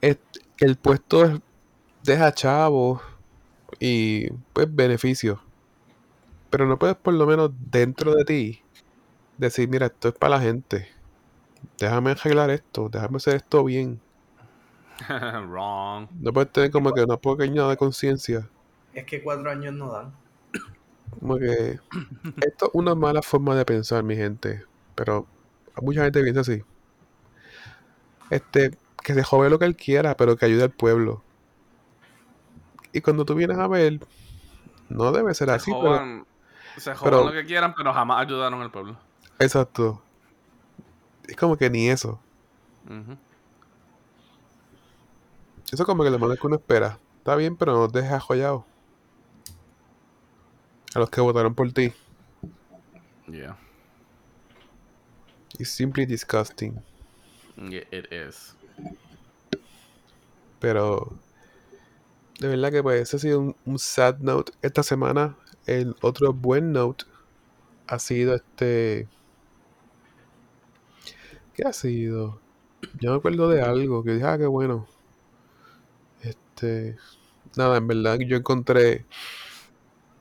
[0.00, 0.18] es-
[0.58, 1.40] el puesto es-
[2.02, 3.00] deja chavos
[3.80, 5.40] y pues beneficios,
[6.50, 8.62] pero no puedes por lo menos dentro de ti
[9.36, 10.88] decir, mira, esto es para la gente,
[11.78, 14.00] déjame arreglar esto, déjame hacer esto bien.
[15.08, 16.08] Wrong.
[16.20, 18.48] No puedes tener como que una pequeña de conciencia,
[18.94, 20.12] Es que cuatro años no dan.
[21.20, 21.78] como que
[22.44, 25.26] esto es una mala forma de pensar, mi gente, pero
[25.82, 26.62] mucha gente piensa así.
[28.30, 31.22] Este, que se jode lo que él quiera, pero que ayude al pueblo.
[32.92, 34.00] Y cuando tú vienes a ver,
[34.88, 36.26] no debe ser Se así, pero jodan,
[36.76, 38.96] se jodan pero- lo que quieran, pero jamás ayudaron al pueblo.
[39.38, 40.02] exacto.
[41.28, 42.18] Es como que ni eso.
[45.70, 46.98] Eso es como que lo malo que uno espera.
[47.18, 48.64] Está bien, pero no te dejes ajollado.
[50.94, 51.92] A los que votaron por ti.
[53.26, 53.58] Yeah.
[55.58, 56.82] It's simply disgusting.
[57.56, 58.54] Yeah, it is.
[60.60, 61.12] Pero
[62.38, 65.36] de verdad que pues ese ha sido un, un sad note esta semana.
[65.66, 67.04] El otro buen note
[67.86, 69.08] ha sido este.
[71.58, 72.40] ¿Qué ha sido?
[73.00, 74.86] Yo me acuerdo de algo que dije, ah, qué bueno.
[76.22, 76.96] Este.
[77.56, 79.06] Nada, en verdad yo encontré.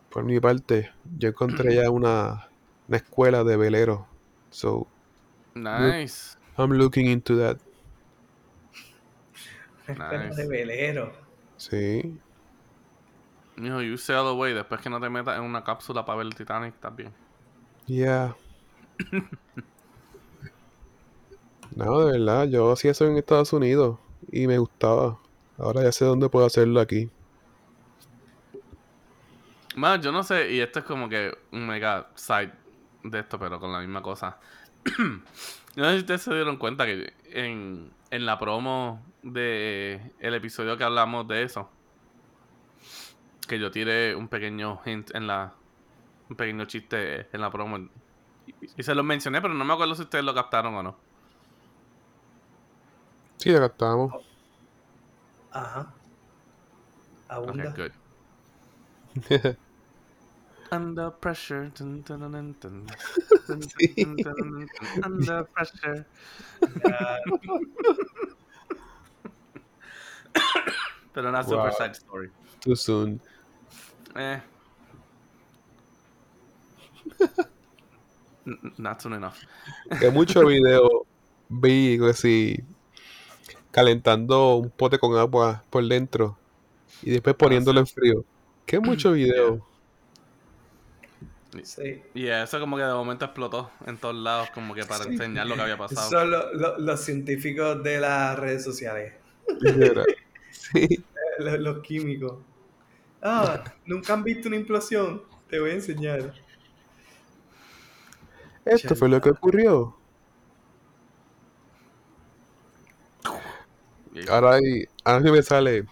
[0.10, 2.48] Por mi parte, yo encontré ya una,
[2.88, 4.08] una escuela de velero.
[4.50, 4.88] So,
[5.54, 6.40] Nice.
[6.58, 7.58] I'm looking into that.
[9.88, 10.42] Escuela Nice.
[10.42, 11.14] de velero.
[11.58, 12.20] Sí.
[13.58, 16.34] Mijo, you sail away después que no te metas en una cápsula para ver el
[16.34, 17.14] Titanic también.
[17.86, 18.36] Yeah.
[21.76, 23.98] No, de verdad, yo hacía eso en Estados Unidos
[24.32, 25.20] y me gustaba.
[25.58, 27.10] Ahora ya sé dónde puedo hacerlo aquí.
[29.76, 32.52] Más, yo no sé, y esto es como que un mega side
[33.04, 34.40] de esto, pero con la misma cosa.
[35.76, 40.78] no sé si ustedes se dieron cuenta que en, en la promo de el episodio
[40.78, 41.70] que hablamos de eso,
[43.48, 45.54] que yo tiré un pequeño hint en la.
[46.30, 47.90] un pequeño chiste en la promo.
[48.78, 50.96] Y, se los mencioné, pero no me acuerdo si ustedes lo captaron o no.
[53.38, 54.14] Sí, acá estamos.
[55.52, 55.82] Ajá.
[57.30, 57.74] Ok, Abunda.
[57.76, 57.92] good.
[60.72, 61.70] Under pressure.
[61.78, 62.86] dun, dun, dun, dun, dun.
[63.48, 64.06] Dun, Sí.
[65.04, 66.06] Under pressure.
[66.84, 67.18] Ya,
[71.14, 71.78] Pero una super Wow.
[71.78, 72.30] side story.
[72.60, 73.22] Too soon.
[74.16, 74.40] Eh.
[78.46, 79.38] N- n- Not soon enough.
[80.00, 81.06] Que mucho video
[81.50, 82.64] vi así
[83.78, 86.36] calentando un pote con agua por dentro
[87.04, 88.26] y después poniéndolo en frío.
[88.66, 89.64] Que mucho video.
[91.62, 92.02] sí.
[92.16, 95.12] Y eso como que de momento explotó en todos lados, como que para Sí.
[95.12, 96.10] enseñar lo que había pasado.
[96.10, 99.14] Son lo- lo- los científicos de las redes sociales.
[100.50, 101.04] Sí.
[101.38, 102.40] Los, los químicos.
[103.22, 105.22] Ah, ¿nunca han visto una implosión?
[105.50, 106.34] Te voy a enseñar.
[108.66, 109.97] Esto fue lo que ocurrió.
[114.30, 115.86] Ahora, hay, ahora sí me sale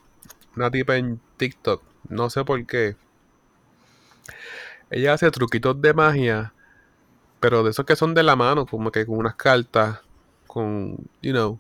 [0.56, 2.96] una tipa en TikTok, no sé por qué.
[4.90, 6.54] Ella hace truquitos de magia,
[7.40, 10.00] pero de esos que son de la mano, como que con unas cartas,
[10.48, 11.60] con, you know,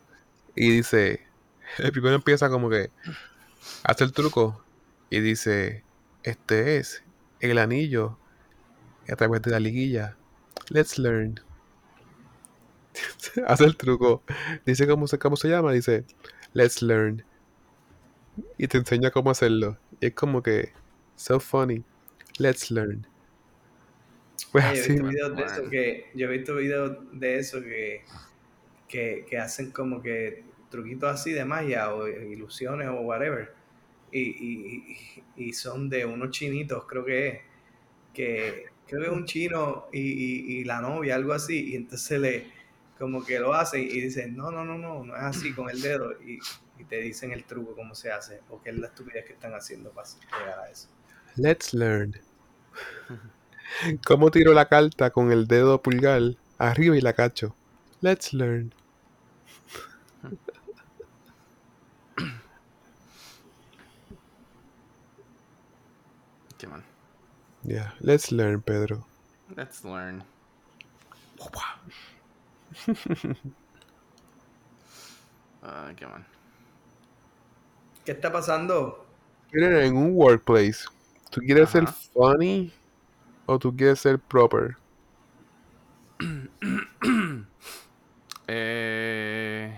[0.56, 1.26] y dice,
[1.78, 2.92] el primero empieza como que
[3.84, 4.64] hace el truco
[5.10, 5.84] y dice,
[6.24, 7.04] este es
[7.40, 8.18] el anillo
[9.10, 10.16] a través de la liguilla.
[10.70, 11.40] Let's learn.
[13.48, 14.24] hace el truco.
[14.66, 16.06] Dice cómo se, cómo se llama, dice,
[16.56, 17.24] let's learn.
[18.58, 19.78] Y te enseña cómo hacerlo.
[20.02, 20.74] Y es como que,
[21.16, 21.84] so funny.
[22.38, 23.08] Let's learn.
[24.52, 25.22] Pues Oye, yo he así, visto man.
[25.32, 26.06] videos de eso que.
[26.16, 28.02] Yo he visto videos de eso que,
[28.88, 33.54] que, que hacen como que truquitos así de magia o ilusiones o whatever.
[34.12, 37.42] Y, y, y- y son de unos chinitos, creo que es.
[38.14, 41.74] Que creo que es un chino y, y, y la novia, algo así.
[41.74, 42.48] Y entonces le
[42.98, 45.82] como que lo hacen y dicen, no, no, no, no, no es así con el
[45.82, 46.14] dedo.
[46.22, 46.40] Y,
[46.78, 49.54] y te dicen el truco, cómo se hace, o qué es la estupidez que están
[49.54, 50.08] haciendo para
[50.40, 50.88] llegar a eso.
[51.36, 52.20] Let's learn.
[54.06, 56.22] ¿Cómo tiro la carta con el dedo pulgar
[56.58, 57.56] arriba y la cacho?
[58.02, 58.74] Let's learn.
[66.58, 66.84] Qué mal.
[67.64, 69.06] Yeah, let's learn, Pedro.
[69.56, 70.24] Let's learn.
[75.62, 76.26] Ay, qué mal.
[78.06, 79.06] ¿Qué está pasando?
[79.52, 80.84] En un workplace,
[81.32, 81.96] ¿tú quieres ser Ajá.
[82.14, 82.72] funny
[83.46, 84.76] o tú quieres ser proper?
[88.48, 89.76] Eh,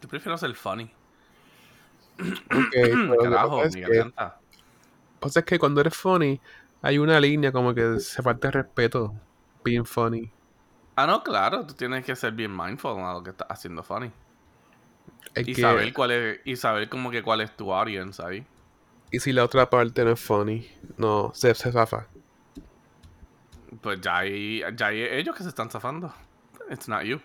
[0.00, 0.90] yo prefiero ser funny.
[2.18, 4.40] Ok, pero lo que Carajo, pasa es que- garganta.
[5.20, 6.40] pasa es que cuando eres funny,
[6.80, 9.14] hay una línea como que se falta respeto.
[9.62, 10.32] Being funny.
[11.00, 14.10] Ah, no, claro, tú tienes que ser bien mindful a lo que estás haciendo funny.
[15.32, 18.44] Es Y que- saber cuál es, y saber como que cuál es tu audience ahí.
[19.12, 22.08] y si la otra parte no es funny, no, se, se zafa.
[23.80, 26.12] Pues ya hay, ya hay ellos que se están zafando.
[26.68, 27.20] It's not you.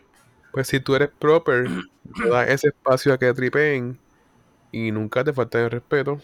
[0.52, 1.68] Pues si tú eres proper,
[2.30, 3.98] das ese espacio a que tripeen
[4.72, 6.22] y nunca te falta el respeto.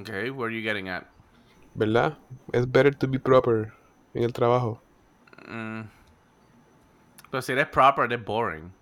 [0.00, 1.04] Okay, where are you getting at?
[1.76, 2.16] ¿Verdad?
[2.52, 3.70] Es better to be proper
[4.14, 4.80] en el trabajo.
[5.46, 5.82] Mm.
[7.30, 8.72] Pero si eres proper, es boring.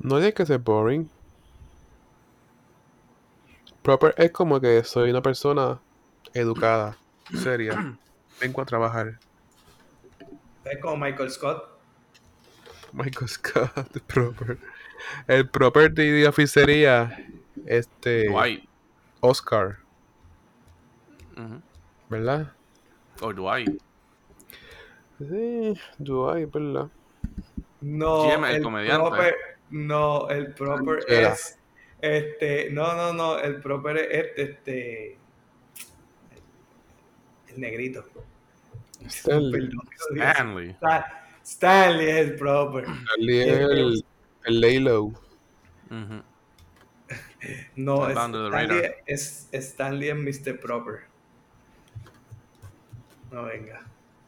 [0.00, 1.08] No hay que ser boring.
[3.82, 5.78] Proper es como que soy una persona
[6.34, 6.96] educada,
[7.40, 7.96] seria.
[8.40, 9.20] Vengo a trabajar.
[10.64, 11.68] Es como Michael Scott.
[12.92, 14.58] Michael Scott, the proper.
[15.28, 17.16] El proper de, oficería,
[17.64, 18.68] este, Dwight.
[19.20, 19.78] Oscar.
[22.12, 22.52] ¿Verdad?
[23.22, 23.80] O Dwight.
[25.18, 26.88] Sí, Dwight, ¿verdad?
[27.80, 29.08] No, ¿Quién es el el comediante?
[29.10, 29.34] proper,
[29.70, 31.58] no, el proper es,
[32.00, 35.18] este, no, no, no, el proper es este, este,
[37.48, 38.04] el negrito.
[39.06, 39.68] Stanley.
[40.18, 40.70] Stanley.
[40.70, 41.04] Stan-
[41.44, 42.84] Stanley es el proper.
[42.84, 44.04] Charlie es el,
[44.44, 45.12] el Laylow.
[47.74, 50.60] No, es, Stanley, es Stanley es Mr.
[50.60, 51.11] Proper.
[53.32, 53.82] No venga.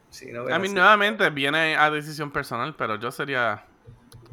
[0.09, 3.67] Si no nuevamente viene a decisión personal, pero yo sería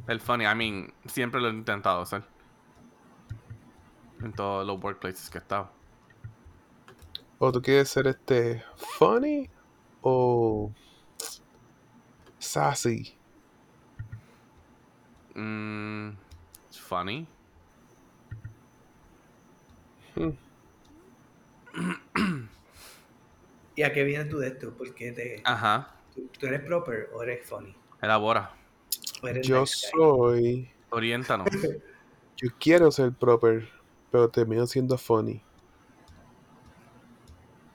[0.08, 0.46] el funny.
[0.46, 2.24] I mean, siempre lo he intentado hacer.
[4.22, 5.70] En todos los workplaces que he estado.
[7.40, 9.50] ¿O tú quieres ser este funny
[10.02, 10.72] o
[12.40, 13.18] sassy?
[15.36, 16.12] Mm,
[16.70, 17.28] funny.
[23.76, 24.74] ¿Y a qué vienes tú de esto?
[24.78, 25.96] Porque te, Ajá.
[26.14, 27.76] tú, tú eres proper o eres funny.
[28.02, 28.54] Elabora.
[29.24, 30.70] Eres Yo soy.
[30.90, 31.48] Oriéntanos.
[32.38, 33.70] Yo quiero ser proper,
[34.12, 35.42] pero termino siendo funny.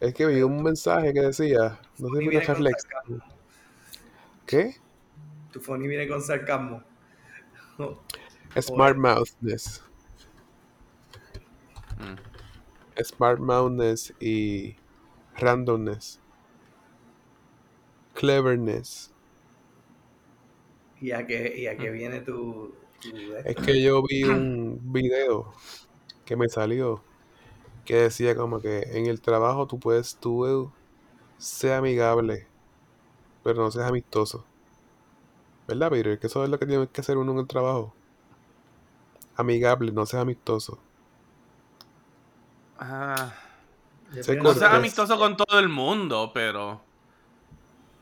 [0.00, 3.22] Es que vi un mensaje que decía, no sé si viene sarcasmo.
[4.44, 4.76] ¿Qué?
[5.52, 6.82] Tu funny viene con sarcasmo.
[7.78, 8.00] Oh,
[8.59, 9.82] Smart mouthness.
[11.98, 12.16] Mm.
[13.04, 14.76] Smart mouthness y
[15.38, 16.20] randomness.
[18.14, 19.12] Cleverness.
[21.01, 22.72] ¿Y a qué, y a qué viene tu,
[23.44, 25.53] Es que yo vi un video
[26.25, 27.03] que me salió
[27.85, 30.72] que decía como que en el trabajo tú puedes, tú
[31.38, 32.46] ser amigable,
[33.44, 34.44] pero no seas amistoso.
[35.68, 36.18] ¿Verdad, Peter?
[36.18, 37.94] Que eso es lo que tiene que hacer uno en el trabajo.
[39.37, 40.79] Amigable, no seas amistoso.
[42.79, 43.33] Ah,
[44.42, 46.81] No seas amistoso con todo el mundo, pero.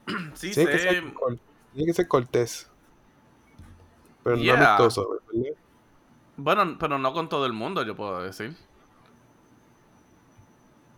[0.34, 1.02] Sí, Tiene que, sé.
[1.72, 2.70] tiene que ser cortés.
[4.22, 4.56] Pero Yeah.
[4.56, 5.56] no amistoso, ¿verdad?
[6.36, 8.56] Bueno, pero no con todo el mundo, yo puedo decir.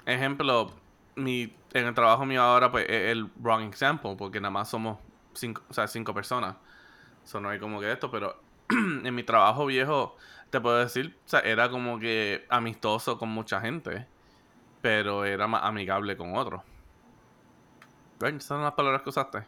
[0.07, 0.70] Ejemplo,
[1.16, 4.98] mi, en el trabajo mío ahora, pues, es el wrong example, porque nada más somos
[5.35, 6.57] cinco, o sea, cinco personas.
[7.24, 8.37] Eso no hay como que esto, pero
[8.70, 10.16] en mi trabajo viejo,
[10.50, 14.07] te puedo decir, o sea, era como que amistoso con mucha gente,
[14.80, 16.62] pero era más amigable con otros.
[18.20, 18.36] ¿Ven?
[18.36, 19.46] Esas son las palabras que usaste.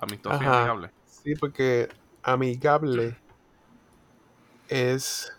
[0.00, 0.56] Amistoso y Ajá.
[0.56, 0.90] amigable.
[1.04, 1.88] Sí, porque
[2.22, 3.18] amigable
[4.68, 5.32] es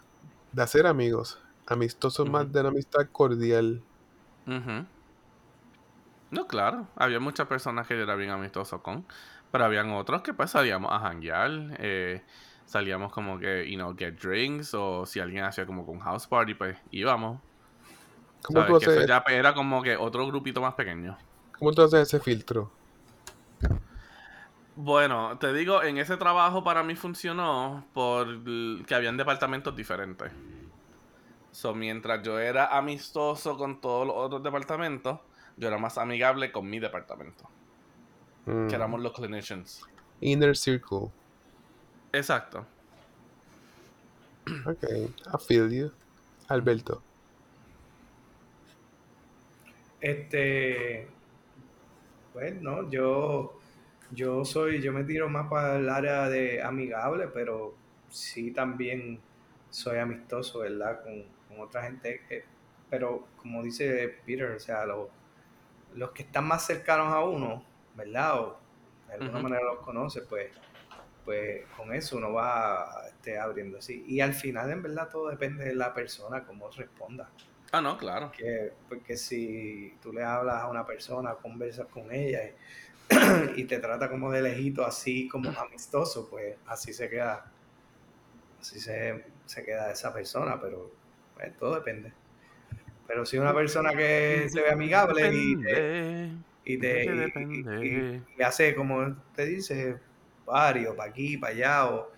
[0.51, 1.39] de hacer amigos.
[1.65, 2.51] Amistoso es más Ujú.
[2.51, 3.83] de una amistad cordial.
[4.47, 4.85] Ujú.
[6.29, 6.89] No, claro.
[6.95, 9.07] Había muchas personas que yo era bien amistoso con.
[9.51, 11.77] Pero habían otros que pues salíamos a janguear.
[11.79, 12.25] eh,
[12.65, 14.73] salíamos como que, you know, get drinks.
[14.73, 17.41] O si alguien hacía como con house party, pues íbamos.
[18.47, 21.17] ¿Cómo tú, Que eso haces, ya era como que otro grupito más pequeño.
[21.59, 22.71] ¿Cómo tú haces ese filtro?
[24.77, 30.31] Bueno, te digo, en ese trabajo para mí funcionó porque habían departamentos diferentes.
[31.51, 35.19] So, mientras yo era amistoso con todos los otros departamentos,
[35.57, 37.49] yo era más amigable con mi departamento.
[38.45, 38.67] Mm.
[38.67, 39.83] Que éramos los clinicians.
[40.21, 41.11] Inner Circle.
[42.13, 42.65] Exacto.
[44.65, 45.91] Ok, I feel you.
[46.47, 47.01] Alberto.
[49.99, 51.07] Este,
[52.33, 53.59] pues no, yo,
[54.11, 57.75] yo soy, yo me tiro más para el área de amigable, pero
[58.09, 59.19] sí también
[59.69, 61.03] soy amistoso, ¿verdad?
[61.03, 62.21] Con, con otra gente,
[62.89, 65.09] pero como dice Peter, o sea, los,
[65.95, 67.63] los que están más cercanos a uno,
[67.95, 68.39] ¿verdad?
[68.39, 68.59] O
[69.07, 70.51] de alguna manera los conoce, pues,
[71.25, 74.03] pues con eso uno va este, abriendo así.
[74.07, 77.29] Y al final, en verdad, todo depende de la persona, cómo responda.
[77.71, 78.31] Ah, no, claro.
[78.31, 82.53] Que, porque si tú le hablas a una persona, conversas con ella y,
[83.61, 87.51] y te trata como de lejito, así como amistoso, pues así se queda,
[88.59, 90.91] así se, se queda esa persona, pero
[91.35, 92.13] pues, todo depende.
[93.07, 96.27] Pero si una persona que se ve amigable y te,
[96.75, 97.31] Depende.
[97.53, 99.97] y te y hace como te dice,
[100.45, 102.11] varios, para aquí, para allá, o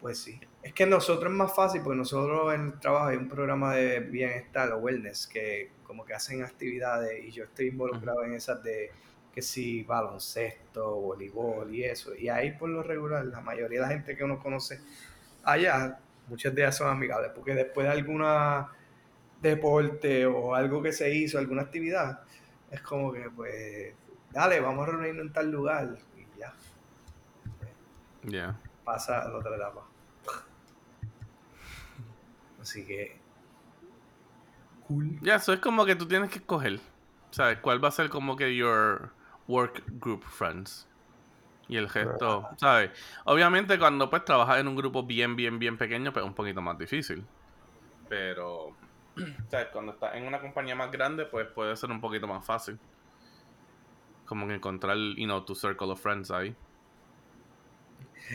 [0.00, 0.40] pues sí.
[0.64, 4.00] Es que nosotros es más fácil porque nosotros en el trabajo hay un programa de
[4.00, 8.90] bienestar o wellness que como que hacen actividades y yo estoy involucrado en esas de
[9.30, 12.14] que si baloncesto, voleibol y eso.
[12.14, 14.80] Y ahí por lo regular, la mayoría de la gente que uno conoce
[15.42, 18.72] allá, muchas de ellas son amigables porque después de alguna
[19.42, 22.22] deporte o algo que se hizo, alguna actividad,
[22.70, 23.94] es como que pues,
[24.30, 26.54] dale, vamos a reunirnos en tal lugar y ya,
[28.26, 28.56] Yeah.
[28.84, 29.93] pasa a la otra etapa.
[32.64, 33.20] Así que,
[34.88, 35.18] cool.
[35.20, 36.80] Ya, eso es como que tú tienes que escoger.
[37.30, 37.58] ¿Sabes?
[37.58, 39.10] ¿Cuál va a ser como que your
[39.46, 40.88] work group friends?
[41.68, 42.90] Y el resto, ¿sabes?
[43.24, 46.62] Obviamente cuando pues trabajas en un grupo bien, bien, bien pequeño, pues es un poquito
[46.62, 47.26] más difícil.
[48.08, 48.74] Pero,
[49.50, 49.68] ¿sabes?
[49.70, 52.78] Cuando estás en una compañía más grande, pues puede ser un poquito más fácil.
[54.24, 56.56] Como que encontrar, you know, tu circle of friends ahí.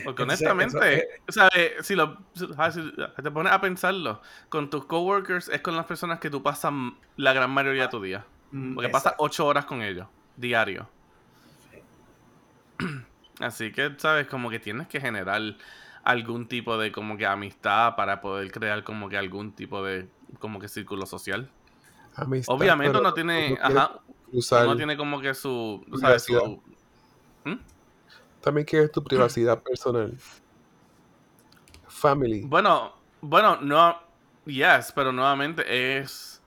[0.04, 1.72] Porque Entonces, honestamente, ¿sabes?
[1.82, 2.46] Si, lo, si
[3.22, 6.72] te pones a pensarlo, con tus coworkers es con las personas que tú pasas
[7.16, 8.24] la gran mayoría de tu día.
[8.52, 10.88] Mm, Porque pasas ocho horas con ellos, diario.
[13.40, 14.26] Así que, ¿sabes?
[14.26, 15.42] Como que tienes que generar
[16.04, 20.60] algún tipo de como que amistad para poder crear como que algún tipo de como
[20.60, 21.50] que círculo social.
[22.14, 24.00] Amistad, Obviamente no tiene, ajá,
[24.64, 26.24] no tiene como que su, ¿sabes?
[26.24, 26.40] Privacidad.
[26.40, 26.62] Su.
[28.40, 30.16] También quieres tu privacidad personal.
[31.88, 32.42] Family.
[32.44, 33.98] Bueno, bueno, no,
[34.46, 36.40] yes, pero nuevamente es,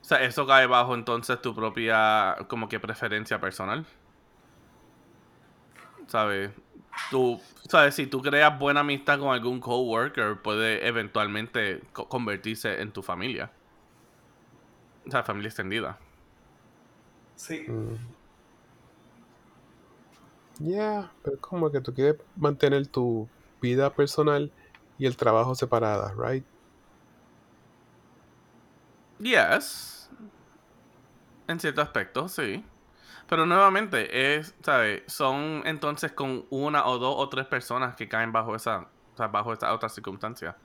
[0.00, 3.84] o sea, eso cae bajo entonces tu propia como que preferencia personal.
[6.06, 6.50] ¿Sabes?
[7.10, 7.94] Tú, ¿sabes?
[7.94, 13.50] Si tú creas buena amistad con algún coworker, puede eventualmente co- convertirse en tu familia.
[15.06, 15.98] O sea, familia extendida.
[17.34, 17.64] Sí.
[17.66, 17.96] Mm.
[20.62, 23.28] Yeah, pero como que tú quieres mantener tu
[23.60, 24.52] vida personal
[24.96, 26.44] y el trabajo separada, right?
[29.18, 30.08] Yes.
[31.48, 32.64] En cierto aspecto, sí.
[33.28, 35.02] Pero nuevamente, es, ¿sabes?
[35.06, 39.72] Son entonces con una o dos o tres personas que caen bajo esa, bajo esta
[39.72, 40.56] otra circunstancia.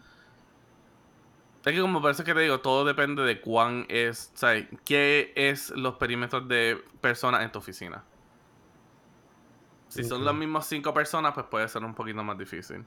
[1.66, 4.68] Es que como parece que te digo, todo depende de cuán es, ¿sabes?
[4.86, 8.04] ¿Qué es los perímetros de personas en tu oficina?
[9.90, 12.86] Si son las mismas cinco personas, pues puede ser un poquito más difícil.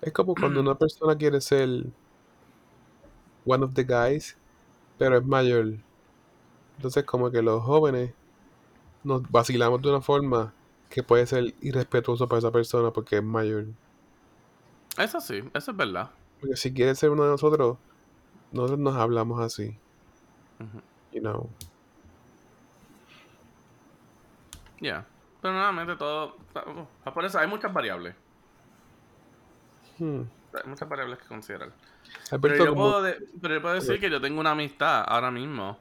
[0.00, 1.86] Es como cuando una persona quiere ser
[3.44, 4.36] one of the guys,
[4.98, 5.74] pero es mayor.
[6.76, 8.12] Entonces como que los jóvenes
[9.04, 10.52] nos vacilamos de una forma
[10.90, 13.66] que puede ser irrespetuoso para esa persona porque es mayor.
[14.98, 16.10] Eso sí, eso es verdad.
[16.40, 17.78] Porque si quiere ser uno de nosotros,
[18.52, 19.78] nosotros nos hablamos así,
[21.12, 21.48] you know.
[24.80, 25.06] Ya.
[25.46, 26.38] Pero nuevamente todo...
[27.06, 28.16] uh, Por eso hay muchas variables.
[29.96, 30.22] Hmm.
[30.54, 31.70] Hay muchas variables que considerar.
[32.40, 35.30] Pero yo, como- puedo de- pero yo puedo decir que yo tengo una amistad ahora
[35.30, 35.78] mismo.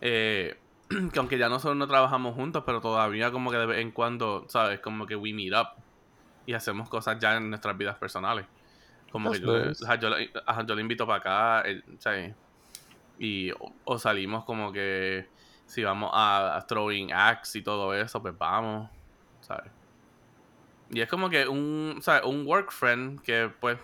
[0.00, 0.56] eh,
[1.12, 4.44] que aunque ya nosotros no trabajamos juntos, pero todavía como que de vez en cuando,
[4.48, 4.78] ¿sabes?
[4.78, 5.70] Como que we meet up
[6.46, 8.46] y hacemos cosas ya en nuestras vidas personales.
[9.10, 9.98] Como que That's yo, le- nice.
[10.00, 12.32] yo, le- yo invito para acá, ¿sabes?
[13.18, 15.28] Y o, o salimos como que
[15.66, 18.90] si vamos a, a throwing axe y todo eso, pues vamos,
[19.40, 19.70] ¿sabes?
[20.90, 22.24] Y es como que un, ¿sabes?
[22.24, 23.78] Un work friend que pues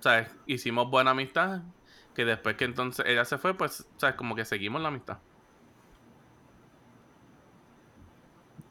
[0.00, 0.28] ¿sabes?
[0.46, 1.62] Hicimos buena amistad.
[2.14, 4.16] Que después que entonces ella se fue, pues, ¿sabes?
[4.16, 5.18] Como que seguimos la amistad.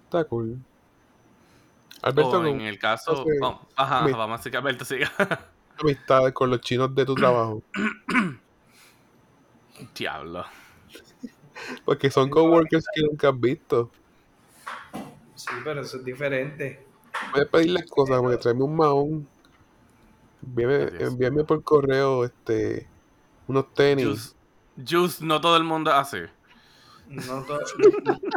[0.06, 0.58] Está cool.
[2.02, 3.22] Alberto, o en el caso...
[3.22, 5.12] hace- oh, ajá, mi- vamos a decir que Alberto siga.
[5.80, 7.62] amistades con los chinos de tu trabajo.
[9.96, 10.46] Diablo.
[11.84, 13.92] Porque son coworkers que nunca has visto.
[15.36, 16.84] Sí, pero eso es diferente.
[17.32, 19.28] Puedes pedirles cosas, porque tráeme un mahón.
[20.46, 22.88] Envíame, envíame por correo este
[23.48, 24.06] unos tenis.
[24.06, 24.36] Juice,
[24.88, 26.30] Juice, no todo el mundo hace.
[27.08, 27.60] No todo-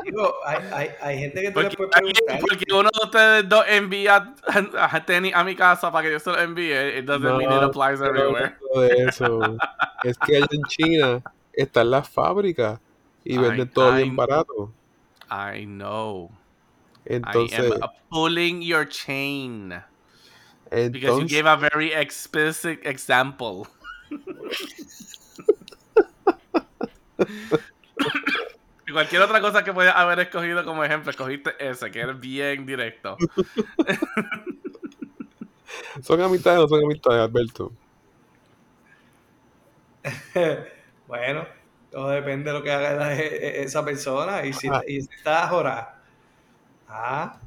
[0.05, 2.39] digo, hay, hay, hay gente que tú le Porque, puedes preguntar.
[2.41, 4.35] porque uno de ustedes dos envía
[4.79, 6.99] a tenis a mi casa para que yo se lo envíe.
[6.99, 8.57] It doesn't mean it applies no everywhere.
[8.75, 9.41] de eso.
[10.05, 11.23] es que allá en China
[11.55, 12.79] están las fábricas
[13.25, 14.03] y venden todo ay.
[14.05, 14.73] bien barato.
[15.31, 16.31] I know.
[17.09, 19.83] I Entonces, am pulling your chain.
[20.71, 23.67] Because you entonces gave a very explicit example.
[28.87, 32.65] Y Cualquier otra cosa que puedas haber escogido como ejemplo, escogiste ese, que es bien
[32.65, 33.17] directo.
[36.03, 37.73] son amistades o son amistades, Alberto.
[41.07, 41.47] bueno,
[41.91, 45.09] todo depende de lo que haga la- e- e- esa persona y si, y si
[45.15, 45.98] está jorada.
[46.89, 47.39] Ah,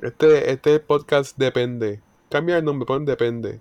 [0.00, 2.00] Este, este podcast depende.
[2.30, 3.52] Cambia el nombre, pon depende.
[3.52, 3.60] de-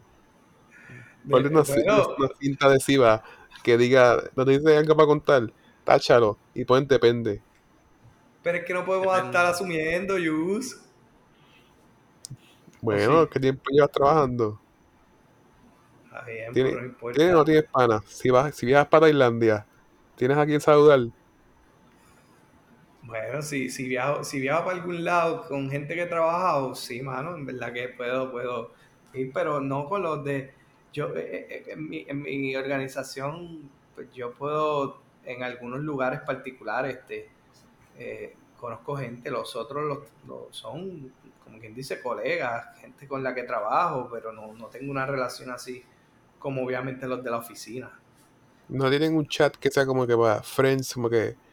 [1.29, 3.23] Ponle una, ci- bueno, una cinta adhesiva
[3.63, 5.51] que diga, no te dice algo para contar,
[5.83, 7.41] táchalo y pon depende.
[8.41, 9.27] pero es que no podemos Depende.
[9.37, 10.79] estar asumiendo, Yus.
[12.81, 13.29] Bueno, sí.
[13.33, 14.59] ¿qué tiempo llevas trabajando?
[16.05, 17.15] Está bien, Tiene- pero no importa.
[17.17, 18.03] ¿Tienes o no tienes pana?
[18.07, 19.65] Si, vas, si viajas para Tailandia,
[20.15, 20.99] ¿tienes a quien saludar?
[23.09, 27.01] Bueno, si, si, viajo, si viajo para algún lado con gente que he trabajado, sí,
[27.01, 28.71] mano, en verdad que puedo, puedo
[29.15, 30.53] ir, pero no con los de...
[30.93, 36.97] Yo, eh, eh, en, mi, en mi organización, pues yo puedo, en algunos lugares particulares,
[36.97, 37.29] este,
[37.97, 41.11] eh, conozco gente, los otros los son,
[41.43, 45.49] como quien dice, colegas, gente con la que trabajo, pero no, no tengo una relación
[45.49, 45.83] así
[46.37, 47.91] como obviamente los de la oficina.
[48.67, 51.48] No tienen un chat que sea como que para friends, como que...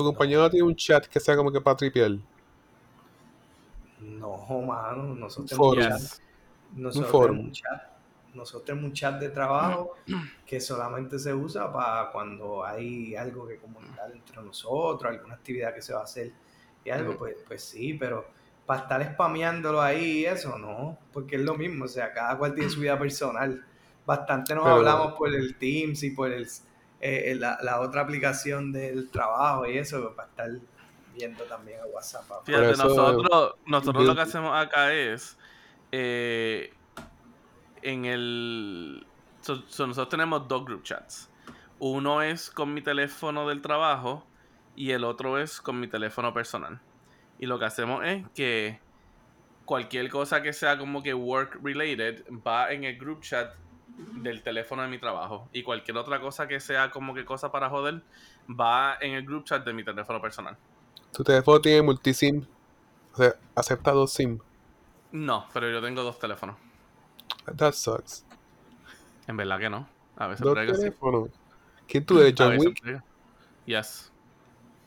[0.00, 2.12] Tu compañero no tiene un chat que sea como que para tripear.
[4.00, 6.00] No, mano, nosotros tenemos chat.
[6.00, 6.22] Yes.
[6.74, 7.82] Nosotros tenemos un chat.
[8.32, 9.96] Nosotros tenemos un chat de trabajo
[10.46, 15.82] que solamente se usa para cuando hay algo que comunicar entre nosotros, alguna actividad que
[15.82, 16.32] se va a hacer
[16.82, 18.24] y algo, pues, pues sí, pero
[18.64, 22.54] para estar spameándolo ahí y eso, no, porque es lo mismo, o sea, cada cual
[22.54, 23.62] tiene su vida personal.
[24.06, 26.48] Bastante nos Pero- hablamos por el Teams y por el,
[27.00, 30.50] eh, la, la otra aplicación del trabajo y eso, para estar
[31.14, 32.24] viendo también a WhatsApp.
[32.44, 35.36] Fíjate, eso- nosotros, nosotros lo que hacemos acá es
[35.92, 36.72] eh,
[37.82, 39.06] en el
[39.40, 41.28] so- so nosotros tenemos dos group chats.
[41.78, 44.26] Uno es con mi teléfono del trabajo
[44.76, 46.80] y el otro es con mi teléfono personal.
[47.38, 48.78] Y lo que hacemos es que
[49.64, 53.54] cualquier cosa que sea como que work related va en el group chat
[54.14, 55.48] del teléfono de mi trabajo.
[55.52, 58.02] Y cualquier otra cosa que sea como que cosa para joder
[58.48, 60.56] va en el group chat de mi teléfono personal.
[61.12, 62.44] Tu teléfono tiene multisim.
[63.12, 64.38] O sea, acepta dos SIM.
[65.12, 66.56] No, pero yo tengo dos teléfonos.
[67.56, 68.24] That sucks.
[69.26, 69.88] En verdad que no.
[70.16, 70.80] A veces Dos brega, sí.
[70.80, 71.30] teléfonos.
[71.88, 73.02] ¿Quién tú eres, John Wick?
[73.66, 74.12] Yes,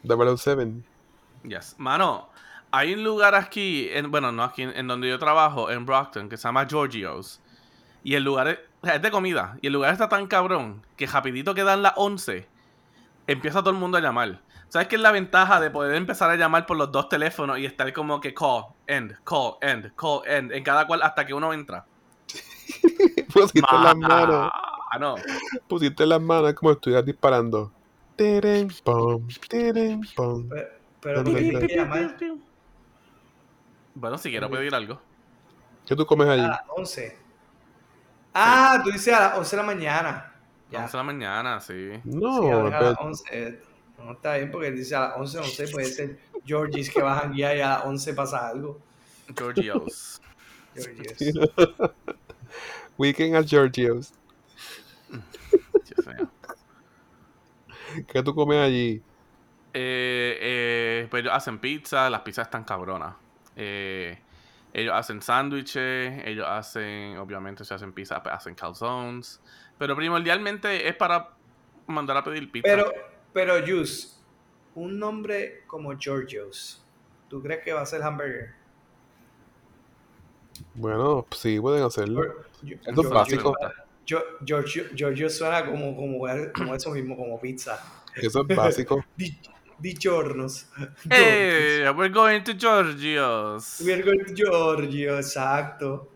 [0.03, 0.83] 007.
[1.43, 1.75] yes.
[1.77, 2.29] Mano,
[2.71, 6.29] hay un lugar aquí, en, bueno, no aquí, en, en donde yo trabajo, en Brockton,
[6.29, 7.41] que se llama Giorgio's.
[8.03, 9.57] Y el lugar es, o sea, es de comida.
[9.61, 12.45] Y el lugar está tan cabrón que rapidito que dan las 11,
[13.27, 14.41] empieza todo el mundo a llamar.
[14.67, 17.65] ¿Sabes qué es la ventaja de poder empezar a llamar por los dos teléfonos y
[17.65, 21.53] estar como que call, end, call, end, call, end, en cada cual hasta que uno
[21.53, 21.85] entra?
[23.33, 24.51] Pusiste las manos.
[24.51, 25.15] Ah, no.
[25.69, 27.71] Pusiste las manos como si estuvieras disparando.
[28.17, 30.49] Teren, pom, teren, pom.
[30.49, 30.67] Pero,
[30.99, 32.17] pero Pi, ¿por qué pi, tienes que llamar
[33.95, 34.99] Bueno, si quiero pedir algo.
[35.85, 36.41] ¿Qué tú comes a allí?
[36.41, 37.22] las 11?
[38.33, 40.33] Ah, tú dices a las 11 de la mañana.
[40.71, 40.79] Ya.
[40.83, 41.89] 11 de la mañana, sí.
[42.03, 43.59] No, Sí, a pero- las 11.
[44.03, 47.55] No está bien porque dice a las 11, 11 puede ser Georgie's que bajan guía
[47.55, 48.79] y a las 11 pasa algo.
[49.35, 50.21] Giorgio's.
[50.75, 51.21] Georgie's.
[52.97, 54.01] Weekend at mío.
[58.07, 59.01] ¿Qué tú comes allí?
[59.73, 63.15] Eh, eh, pues hacen pizza, las pizzas están cabronas.
[63.55, 64.17] Eh,
[64.73, 69.39] ellos hacen sándwiches, ellos hacen, obviamente, si hacen pizza, pues, hacen calzones.
[69.77, 71.29] Pero primordialmente es para
[71.87, 72.67] mandar a pedir pizza.
[72.67, 72.91] Pero,
[73.33, 74.17] pero, Juice,
[74.75, 76.83] un nombre como Georgio's,
[77.29, 78.53] ¿tú crees que va a ser hamburger?
[80.75, 82.21] Bueno, sí, pueden hacerlo.
[82.61, 83.55] Yo- Eso es básico.
[84.05, 86.19] Giorgio suena como, como,
[86.53, 87.79] como eso mismo, como pizza.
[88.15, 89.03] Eso es básico.
[89.79, 90.65] Di- Giornos.
[91.09, 93.81] Hey, we're going to Giorgio's.
[93.85, 96.07] We're going to Giorgio, exacto.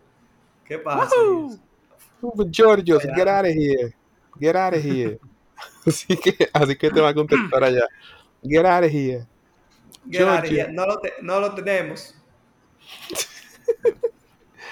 [0.66, 1.14] ¿Qué pasa?
[1.16, 2.50] Woohoo.
[2.50, 3.92] Georgios, get out of here.
[4.40, 5.18] Get out of here.
[5.86, 7.86] así, que, así que te va a contestar allá.
[8.42, 9.26] Get out of here.
[10.08, 10.70] Get out of here.
[10.72, 12.14] No lo, te- no lo tenemos.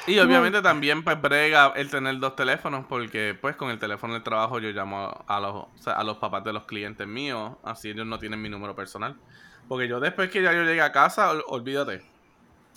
[0.06, 4.22] Y obviamente también pues brega el tener dos teléfonos porque pues con el teléfono del
[4.22, 7.90] trabajo yo llamo a los, o sea, a los papás de los clientes míos, así
[7.90, 9.16] ellos no tienen mi número personal.
[9.68, 12.02] Porque yo después que ya yo llegue a casa, ol- olvídate,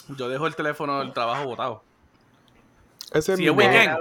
[0.10, 1.84] yo dejo el teléfono del trabajo botado.
[3.14, 3.98] Ese mi es weekend.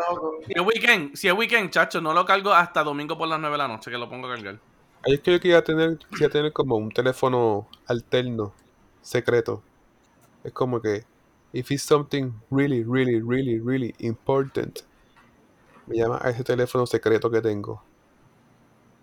[0.46, 3.52] Si es weekend, si es weekend, chacho, no lo cargo hasta domingo por las 9
[3.54, 4.58] de la noche que lo pongo a cargar.
[5.04, 8.52] Ahí es que yo quería tener, quería tener como un teléfono alterno,
[9.02, 9.62] secreto.
[10.44, 11.04] Es como que,
[11.52, 14.82] if it's something really, really, really, really important,
[15.86, 17.82] me llama a ese teléfono secreto que tengo.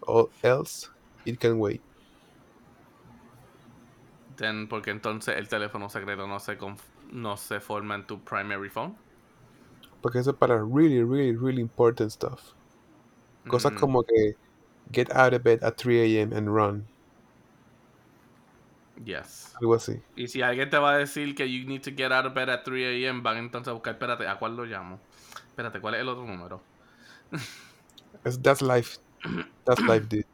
[0.02, 0.90] Or else,
[1.26, 1.82] it can wait.
[4.38, 6.58] Then, porque entonces el teléfono secreto no se,
[7.12, 8.96] no se forma en tu primary phone.
[10.02, 12.54] Porque eso es para really, really, really important stuff.
[13.48, 13.80] Cosas Mm.
[13.80, 14.36] como que,
[14.92, 16.34] get out of bed at 3 a.m.
[16.34, 16.86] and run.
[19.04, 19.54] Yes.
[19.60, 20.02] Algo así.
[20.16, 22.50] Y si alguien te va a decir que you need to get out of bed
[22.50, 25.00] at 3 a.m., van entonces a buscar, espérate, ¿a cuál lo llamo?
[25.48, 26.62] Espérate, ¿cuál es el otro número?
[28.42, 29.00] That's life.
[29.66, 30.26] That's life, dude.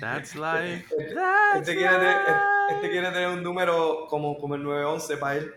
[0.00, 0.86] That's life.
[0.90, 2.16] Este, That's este quiere tener,
[2.70, 5.54] este quiere tener un número como, como el 911 para él.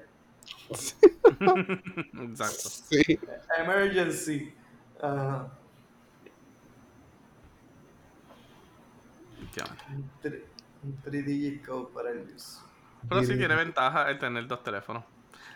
[2.29, 2.69] Exacto.
[2.69, 3.19] Sí.
[3.57, 4.53] Emergency.
[5.01, 5.51] Ajá.
[10.83, 12.59] Un tri- un 3digit code para el use.
[13.07, 15.03] Pero sí tiene ventaja el tener dos teléfonos.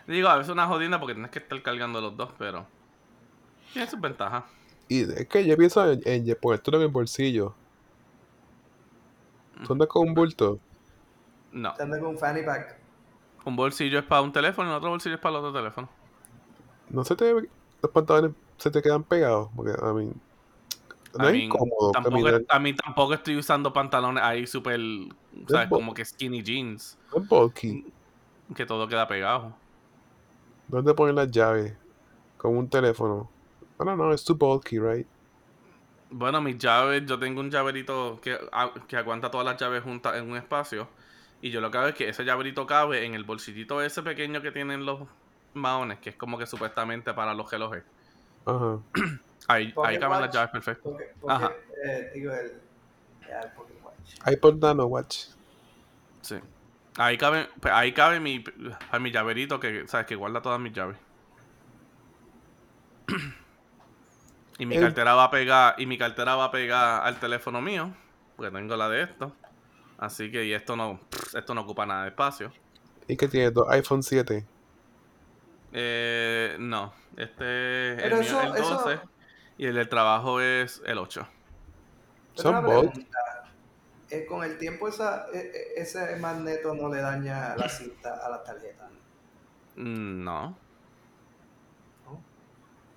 [0.06, 2.66] Digo, a veces una jodida porque tienes que estar cargando los dos, pero
[3.72, 4.44] tiene sus ventajas.
[4.88, 7.54] Y es que yo pienso en, en ponértelo en el bolsillo.
[9.62, 10.60] ¿Tú andas con un bulto?
[11.52, 11.72] No.
[11.74, 12.76] Te anda con un fanny pack.
[13.44, 15.88] Un bolsillo es para un teléfono y el otro bolsillo es para el otro teléfono.
[16.88, 19.50] ¿No se te los pantalones se te quedan pegados?
[19.54, 20.10] Porque, a mí,
[21.18, 22.44] no A es mí, incómodo tampoco, caminar.
[22.48, 24.80] a mí tampoco estoy usando pantalones ahí súper,
[25.48, 25.70] ¿sabes?
[25.70, 27.80] Como que skinny jeans, es bulky.
[28.56, 29.60] que todo queda pegado.
[30.66, 31.78] ¿Dónde ponen las llaves?
[32.36, 33.34] Con un teléfono.
[33.80, 35.08] I don't know, it's too bulky, right?
[36.10, 40.14] Bueno, mis llaves, yo tengo un llaverito que, a- que aguanta todas las llaves juntas
[40.16, 40.94] en un espacio.
[41.40, 44.40] Y yo lo que hago es que ese llaverito cabe en el bolsillito ese pequeño
[44.40, 45.08] que tienen los
[45.54, 47.84] maones, que es como que supuestamente para los relojes.
[48.46, 48.82] Ajá.
[49.48, 50.90] Ahí, ahí caben las llaves perfecto.
[50.90, 51.52] Porque, porque Ajá.
[51.84, 52.60] eh, digo, el,
[53.28, 54.28] ya, el Pocket Watch.
[54.32, 55.26] iPod Nano Watch.
[56.22, 56.36] Sí.
[56.96, 58.42] Ahí cabe, pues, ahí cabe mi,
[59.00, 60.06] mi llaverito que, ¿sabes?
[60.06, 60.96] Que guarda todas mis llaves.
[64.58, 67.60] y mi El- cartera va a pegar, y mi cartera va a pegar al teléfono
[67.60, 67.92] mío,
[68.36, 69.34] porque tengo la de esto.
[69.98, 71.00] Así que y esto no,
[71.34, 72.52] esto no ocupa nada de espacio.
[73.06, 74.44] ¿Y que tiene dos iPhone 7?
[75.72, 79.00] Eh, no, este el Pero mío eso- es el eso- 12
[79.56, 81.28] y el del trabajo es el 8.
[82.36, 83.18] Pero Son pregunta,
[84.10, 88.28] eh, con el tiempo esa, eh, eh, ese magneto no le daña la cinta a
[88.30, 88.88] la tarjeta.
[89.76, 90.56] Mm, No.
[92.06, 92.22] ¿no?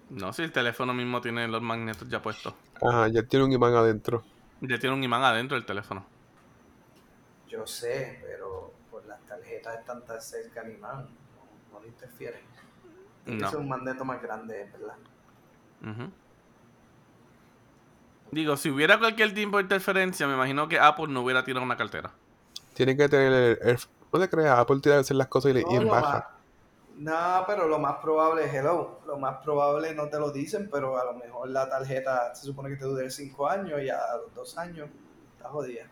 [0.10, 2.56] No, si el teléfono mismo tiene los magnetos ya puestos.
[2.82, 4.24] Ajá, ya tiene un imán adentro.
[4.62, 6.06] Ya tiene un imán adentro del teléfono.
[7.48, 12.42] Yo sé, pero por las tarjetas están tan cerca al imán, no, no le interfieren.
[13.26, 13.46] Tiene No.
[13.46, 14.96] que ser un magneto más grande, ¿verdad?
[15.82, 16.12] Ujú.
[18.32, 21.78] Digo, si hubiera cualquier tipo de interferencia, me imagino que Apple no hubiera tirado una
[21.78, 22.12] cartera.
[22.74, 23.78] Tiene que tener el, el-
[24.14, 26.12] no te creas, Apple tiene que hacer las cosas y, No, en baja.
[26.14, 26.26] más-
[27.40, 29.00] No, pero lo más probable es hello.
[29.06, 32.70] Lo más probable no te lo dicen, pero a lo mejor la tarjeta se supone
[32.70, 34.90] que te dure 5 años y a los 2 años
[35.36, 35.86] está jodida.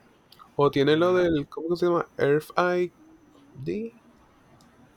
[0.56, 2.06] O tiene lo del, ¿cómo que se llama?
[2.18, 2.92] RFID.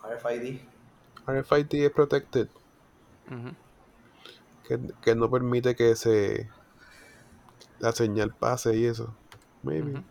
[0.02, 0.60] RFID.
[1.26, 2.48] RFID es protected.
[3.26, 3.54] Ujú.
[4.66, 6.48] Que, que no permite que se
[7.78, 9.14] la señal pase y eso.
[9.62, 10.02] Maybe.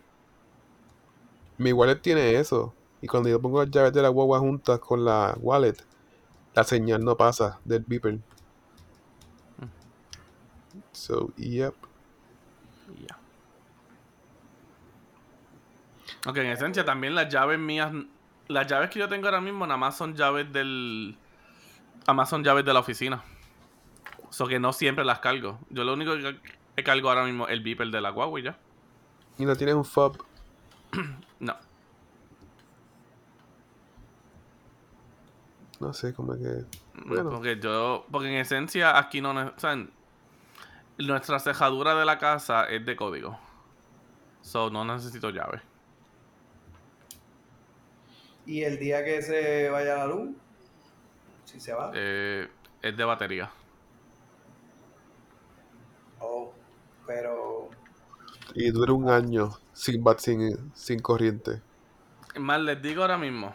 [1.58, 2.74] Mi wallet tiene eso.
[3.02, 5.78] Y cuando yo pongo las llaves de la guagua juntas con la wallet,
[6.54, 8.20] la señal no pasa del beeper.
[10.92, 11.76] So, yep.
[12.96, 13.18] Y ya.
[16.26, 17.92] Ok, en esencia también las llaves mías,
[18.48, 21.18] las llaves que yo tengo ahora mismo nada más son llaves del...
[22.26, 23.24] Son llaves de la oficina.
[24.30, 25.60] So que no siempre las cargo.
[25.70, 26.40] Yo lo único que,
[26.78, 28.58] que cargo ahora mismo es el beeper de la guagua y ya.
[29.40, 30.18] Y no tienes un fob.
[31.40, 31.56] No.
[35.80, 36.66] No sé, como que.
[36.96, 37.30] No, Bueno.
[37.30, 39.76] Porque yo, porque en esencia aquí no, o sea,
[40.98, 43.38] nuestra cejadura de la casa es de código.
[44.42, 45.62] So no necesito llave.
[48.48, 50.36] Y el día que se vaya la luz,
[51.46, 51.92] si se va.
[51.94, 52.48] Eh,
[52.82, 53.52] es de batería.
[56.20, 56.52] Oh,
[57.08, 57.70] pero
[58.56, 61.62] Y dura un año sin, bat- sin, sin corriente.
[62.34, 63.54] Es Más les digo ahora mismo.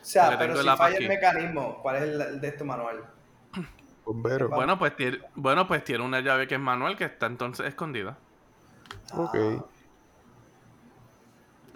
[0.00, 1.04] O sea, pero tengo si el falla aquí.
[1.04, 3.04] el mecanismo, ¿cuál es el, el de este manual?
[4.04, 4.48] Bombero.
[4.50, 8.18] Bueno, pues tiene, bueno, pues tiene una llave que es manual que está entonces escondida.
[9.12, 9.34] Ok.
[9.34, 9.64] Ah,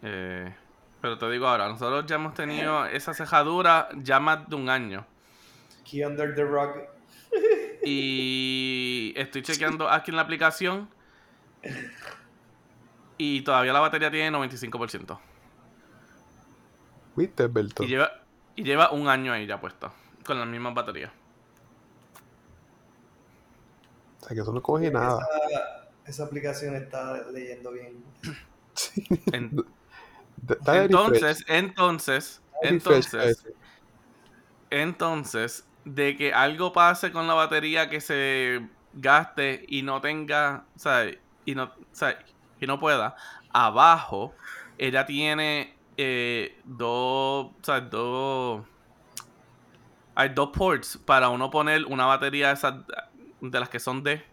[0.03, 0.55] Eh,
[1.01, 5.07] pero te digo ahora, nosotros ya hemos tenido esa cejadura ya más de un año.
[5.85, 6.89] Key under the rug.
[7.83, 10.89] Y estoy chequeando aquí en la aplicación.
[13.19, 15.19] Y todavía la batería tiene 95%.
[17.15, 17.49] ¿Viste?
[17.81, 18.11] Y lleva,
[18.57, 19.93] y lleva un año ahí ya puesta.
[20.25, 21.11] Con las mismas baterías.
[24.21, 25.27] O sea, que eso no coge nada.
[25.49, 28.03] Esa, esa aplicación está leyendo bien.
[29.33, 29.55] En-
[30.73, 33.47] entonces, entonces, entonces,
[34.71, 40.79] entonces, de que algo pase con la batería que se gaste y no tenga, o
[40.79, 41.07] sea,
[41.45, 42.19] y no, o sea,
[42.61, 43.17] y no pueda,
[43.53, 44.35] abajo
[44.79, 48.65] ella tiene eh, dos, o sea, dos,
[50.15, 52.75] hay dos ports para uno poner una batería de esas,
[53.41, 54.25] de las que son D,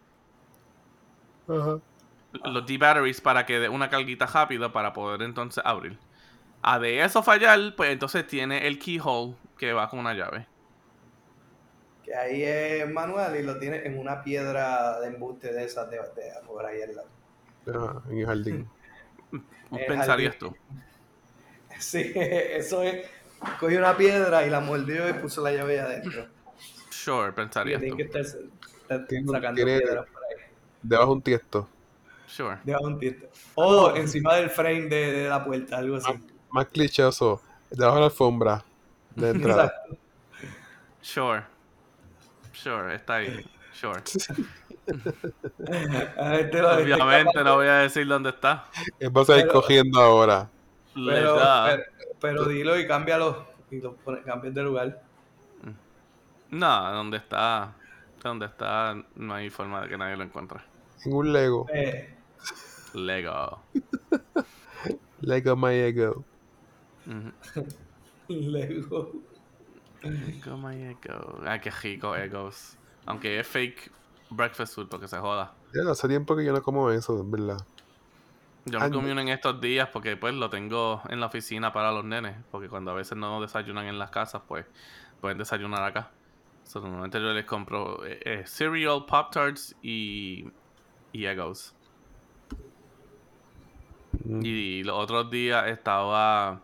[2.43, 5.97] los D-batteries para que dé una carguita rápida para poder entonces abrir.
[6.61, 10.47] A de eso fallar, pues entonces tiene el keyhole que va con una llave.
[12.09, 15.97] Que ahí es manual y lo tiene en una piedra de embuste de esas de,
[15.97, 17.07] de por ahí al lado.
[17.67, 18.69] Ajá, en el jardín.
[19.71, 20.55] El pensarías tú?
[21.79, 23.05] Sí, eso es.
[23.59, 26.25] Cogió una piedra y la mordió y puso la llave ahí adentro.
[26.89, 27.97] Sure, pensarías tiene tú.
[27.97, 30.45] que estar, sacando tiene- piedras por ahí.
[30.81, 31.69] Debajo un tiesto.
[32.25, 32.57] Sure.
[32.63, 33.27] Debajo de un tiesto.
[33.53, 36.11] O encima del frame de, de la puerta, algo así.
[36.49, 37.39] Más clichoso.
[37.69, 38.65] Debajo de la alfombra.
[39.15, 39.65] De entrada.
[39.65, 39.97] Exacto.
[41.01, 41.43] Sure.
[42.61, 43.45] Sure, está ahí.
[43.73, 44.01] Sure.
[46.33, 48.65] Este Obviamente no voy a decir dónde está.
[48.99, 50.49] Él va a Pero- cogiendo ahora.
[50.93, 51.83] Pero, pero,
[52.19, 53.47] pero dilo y cámbialo.
[53.71, 55.01] Y lo pone, cambias de lugar.
[56.49, 57.75] No, donde está.
[58.23, 60.59] Donde está, no hay forma de que nadie lo encuentre.
[61.05, 61.67] En un Lego.
[61.73, 62.13] Eh,
[62.95, 63.61] Lego.
[65.21, 66.25] Lego my ego.
[68.27, 69.11] Lego.
[70.01, 70.95] Lego my.
[71.45, 72.77] Ay, qué rico, egos.
[73.05, 73.91] Aunque es fake
[74.29, 75.53] breakfast food, porque se joda.
[75.73, 77.57] Ya hace tiempo que yo no como eso, en verdad.
[78.65, 78.97] Yo me Ande.
[78.97, 82.35] comí uno en estos días porque pues lo tengo en la oficina para los nenes.
[82.51, 84.65] Porque cuando a veces no desayunan en las casas, pues
[85.21, 86.11] pueden desayunar acá.
[86.63, 90.45] So, normalmente yo les compro eh, eh, cereal, Pop Tarts y,
[91.11, 91.73] y Eggos.
[94.23, 94.45] Mm.
[94.45, 96.61] Y los otros días estaba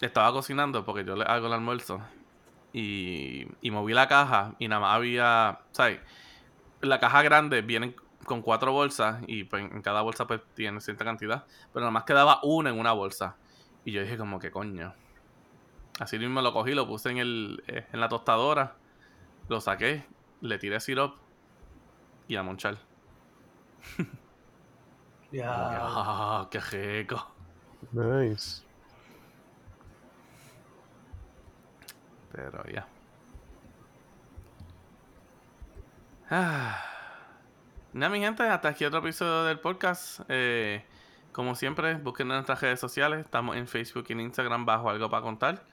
[0.00, 2.00] estaba cocinando porque yo le hago el almuerzo.
[2.78, 5.98] Y, y moví la caja y nada más había, ¿sabes?
[6.82, 7.96] La caja grande vienen
[8.26, 11.46] con cuatro bolsas y pues, en cada bolsa pues tiene cierta cantidad.
[11.72, 13.36] Pero nada más quedaba una en una bolsa.
[13.86, 14.92] Y yo dije como que coño.
[15.98, 18.76] Así mismo lo cogí, lo puse en, el, eh, en la tostadora.
[19.48, 20.04] Lo saqué,
[20.42, 21.16] le tiré sirop
[22.28, 22.76] y a monchar.
[25.32, 25.48] Ya.
[25.50, 27.26] Ah, qué rico.
[27.92, 28.65] Nice.
[32.36, 32.86] Pero ya.
[36.30, 36.84] Ah.
[37.94, 40.20] Nada, mi gente, hasta aquí otro episodio del podcast.
[40.28, 40.84] Eh,
[41.32, 43.20] como siempre, busquen en nuestras redes sociales.
[43.20, 45.64] Estamos en Facebook y en Instagram bajo algo para contar.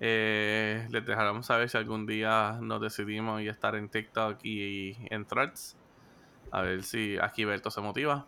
[0.00, 5.26] Eh, les dejaremos saber si algún día nos decidimos y estar en TikTok y, en
[5.26, 5.76] Threads.
[6.52, 8.24] A ver si aquí Berto se motiva.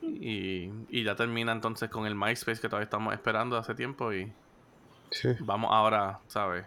[0.00, 4.32] Y, y ya termina entonces con el MySpace que todavía estamos esperando hace tiempo y
[5.10, 5.28] Sí.
[5.40, 6.64] vamos ahora, ¿sabes?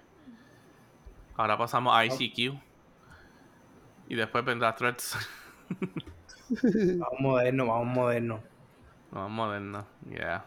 [1.35, 2.59] Ahora pasamos a ICQ.
[4.09, 5.17] Y después vendrá Threads.
[6.49, 8.39] Vamos moderno, vamos moderno.
[9.11, 10.45] Vamos moderno, yeah.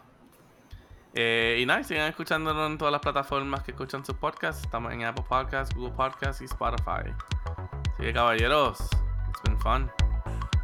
[1.13, 4.63] Eh, y nada, sigan escuchándonos en todas las plataformas que escuchan sus podcasts.
[4.63, 7.13] Estamos en Apple Podcasts, Google Podcasts y Spotify.
[7.93, 8.79] Así que caballeros,
[9.29, 9.91] it's been fun.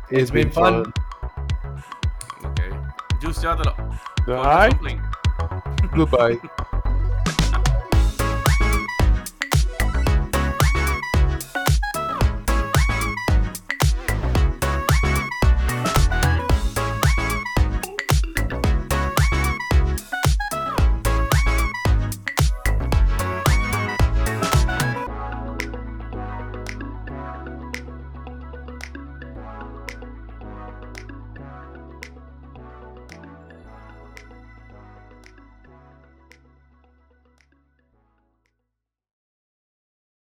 [0.10, 0.92] It's been fun.
[2.44, 2.62] Ok.
[3.22, 3.76] Juice, llévatelo.
[4.26, 5.02] Suplin.
[5.94, 6.40] goodbye.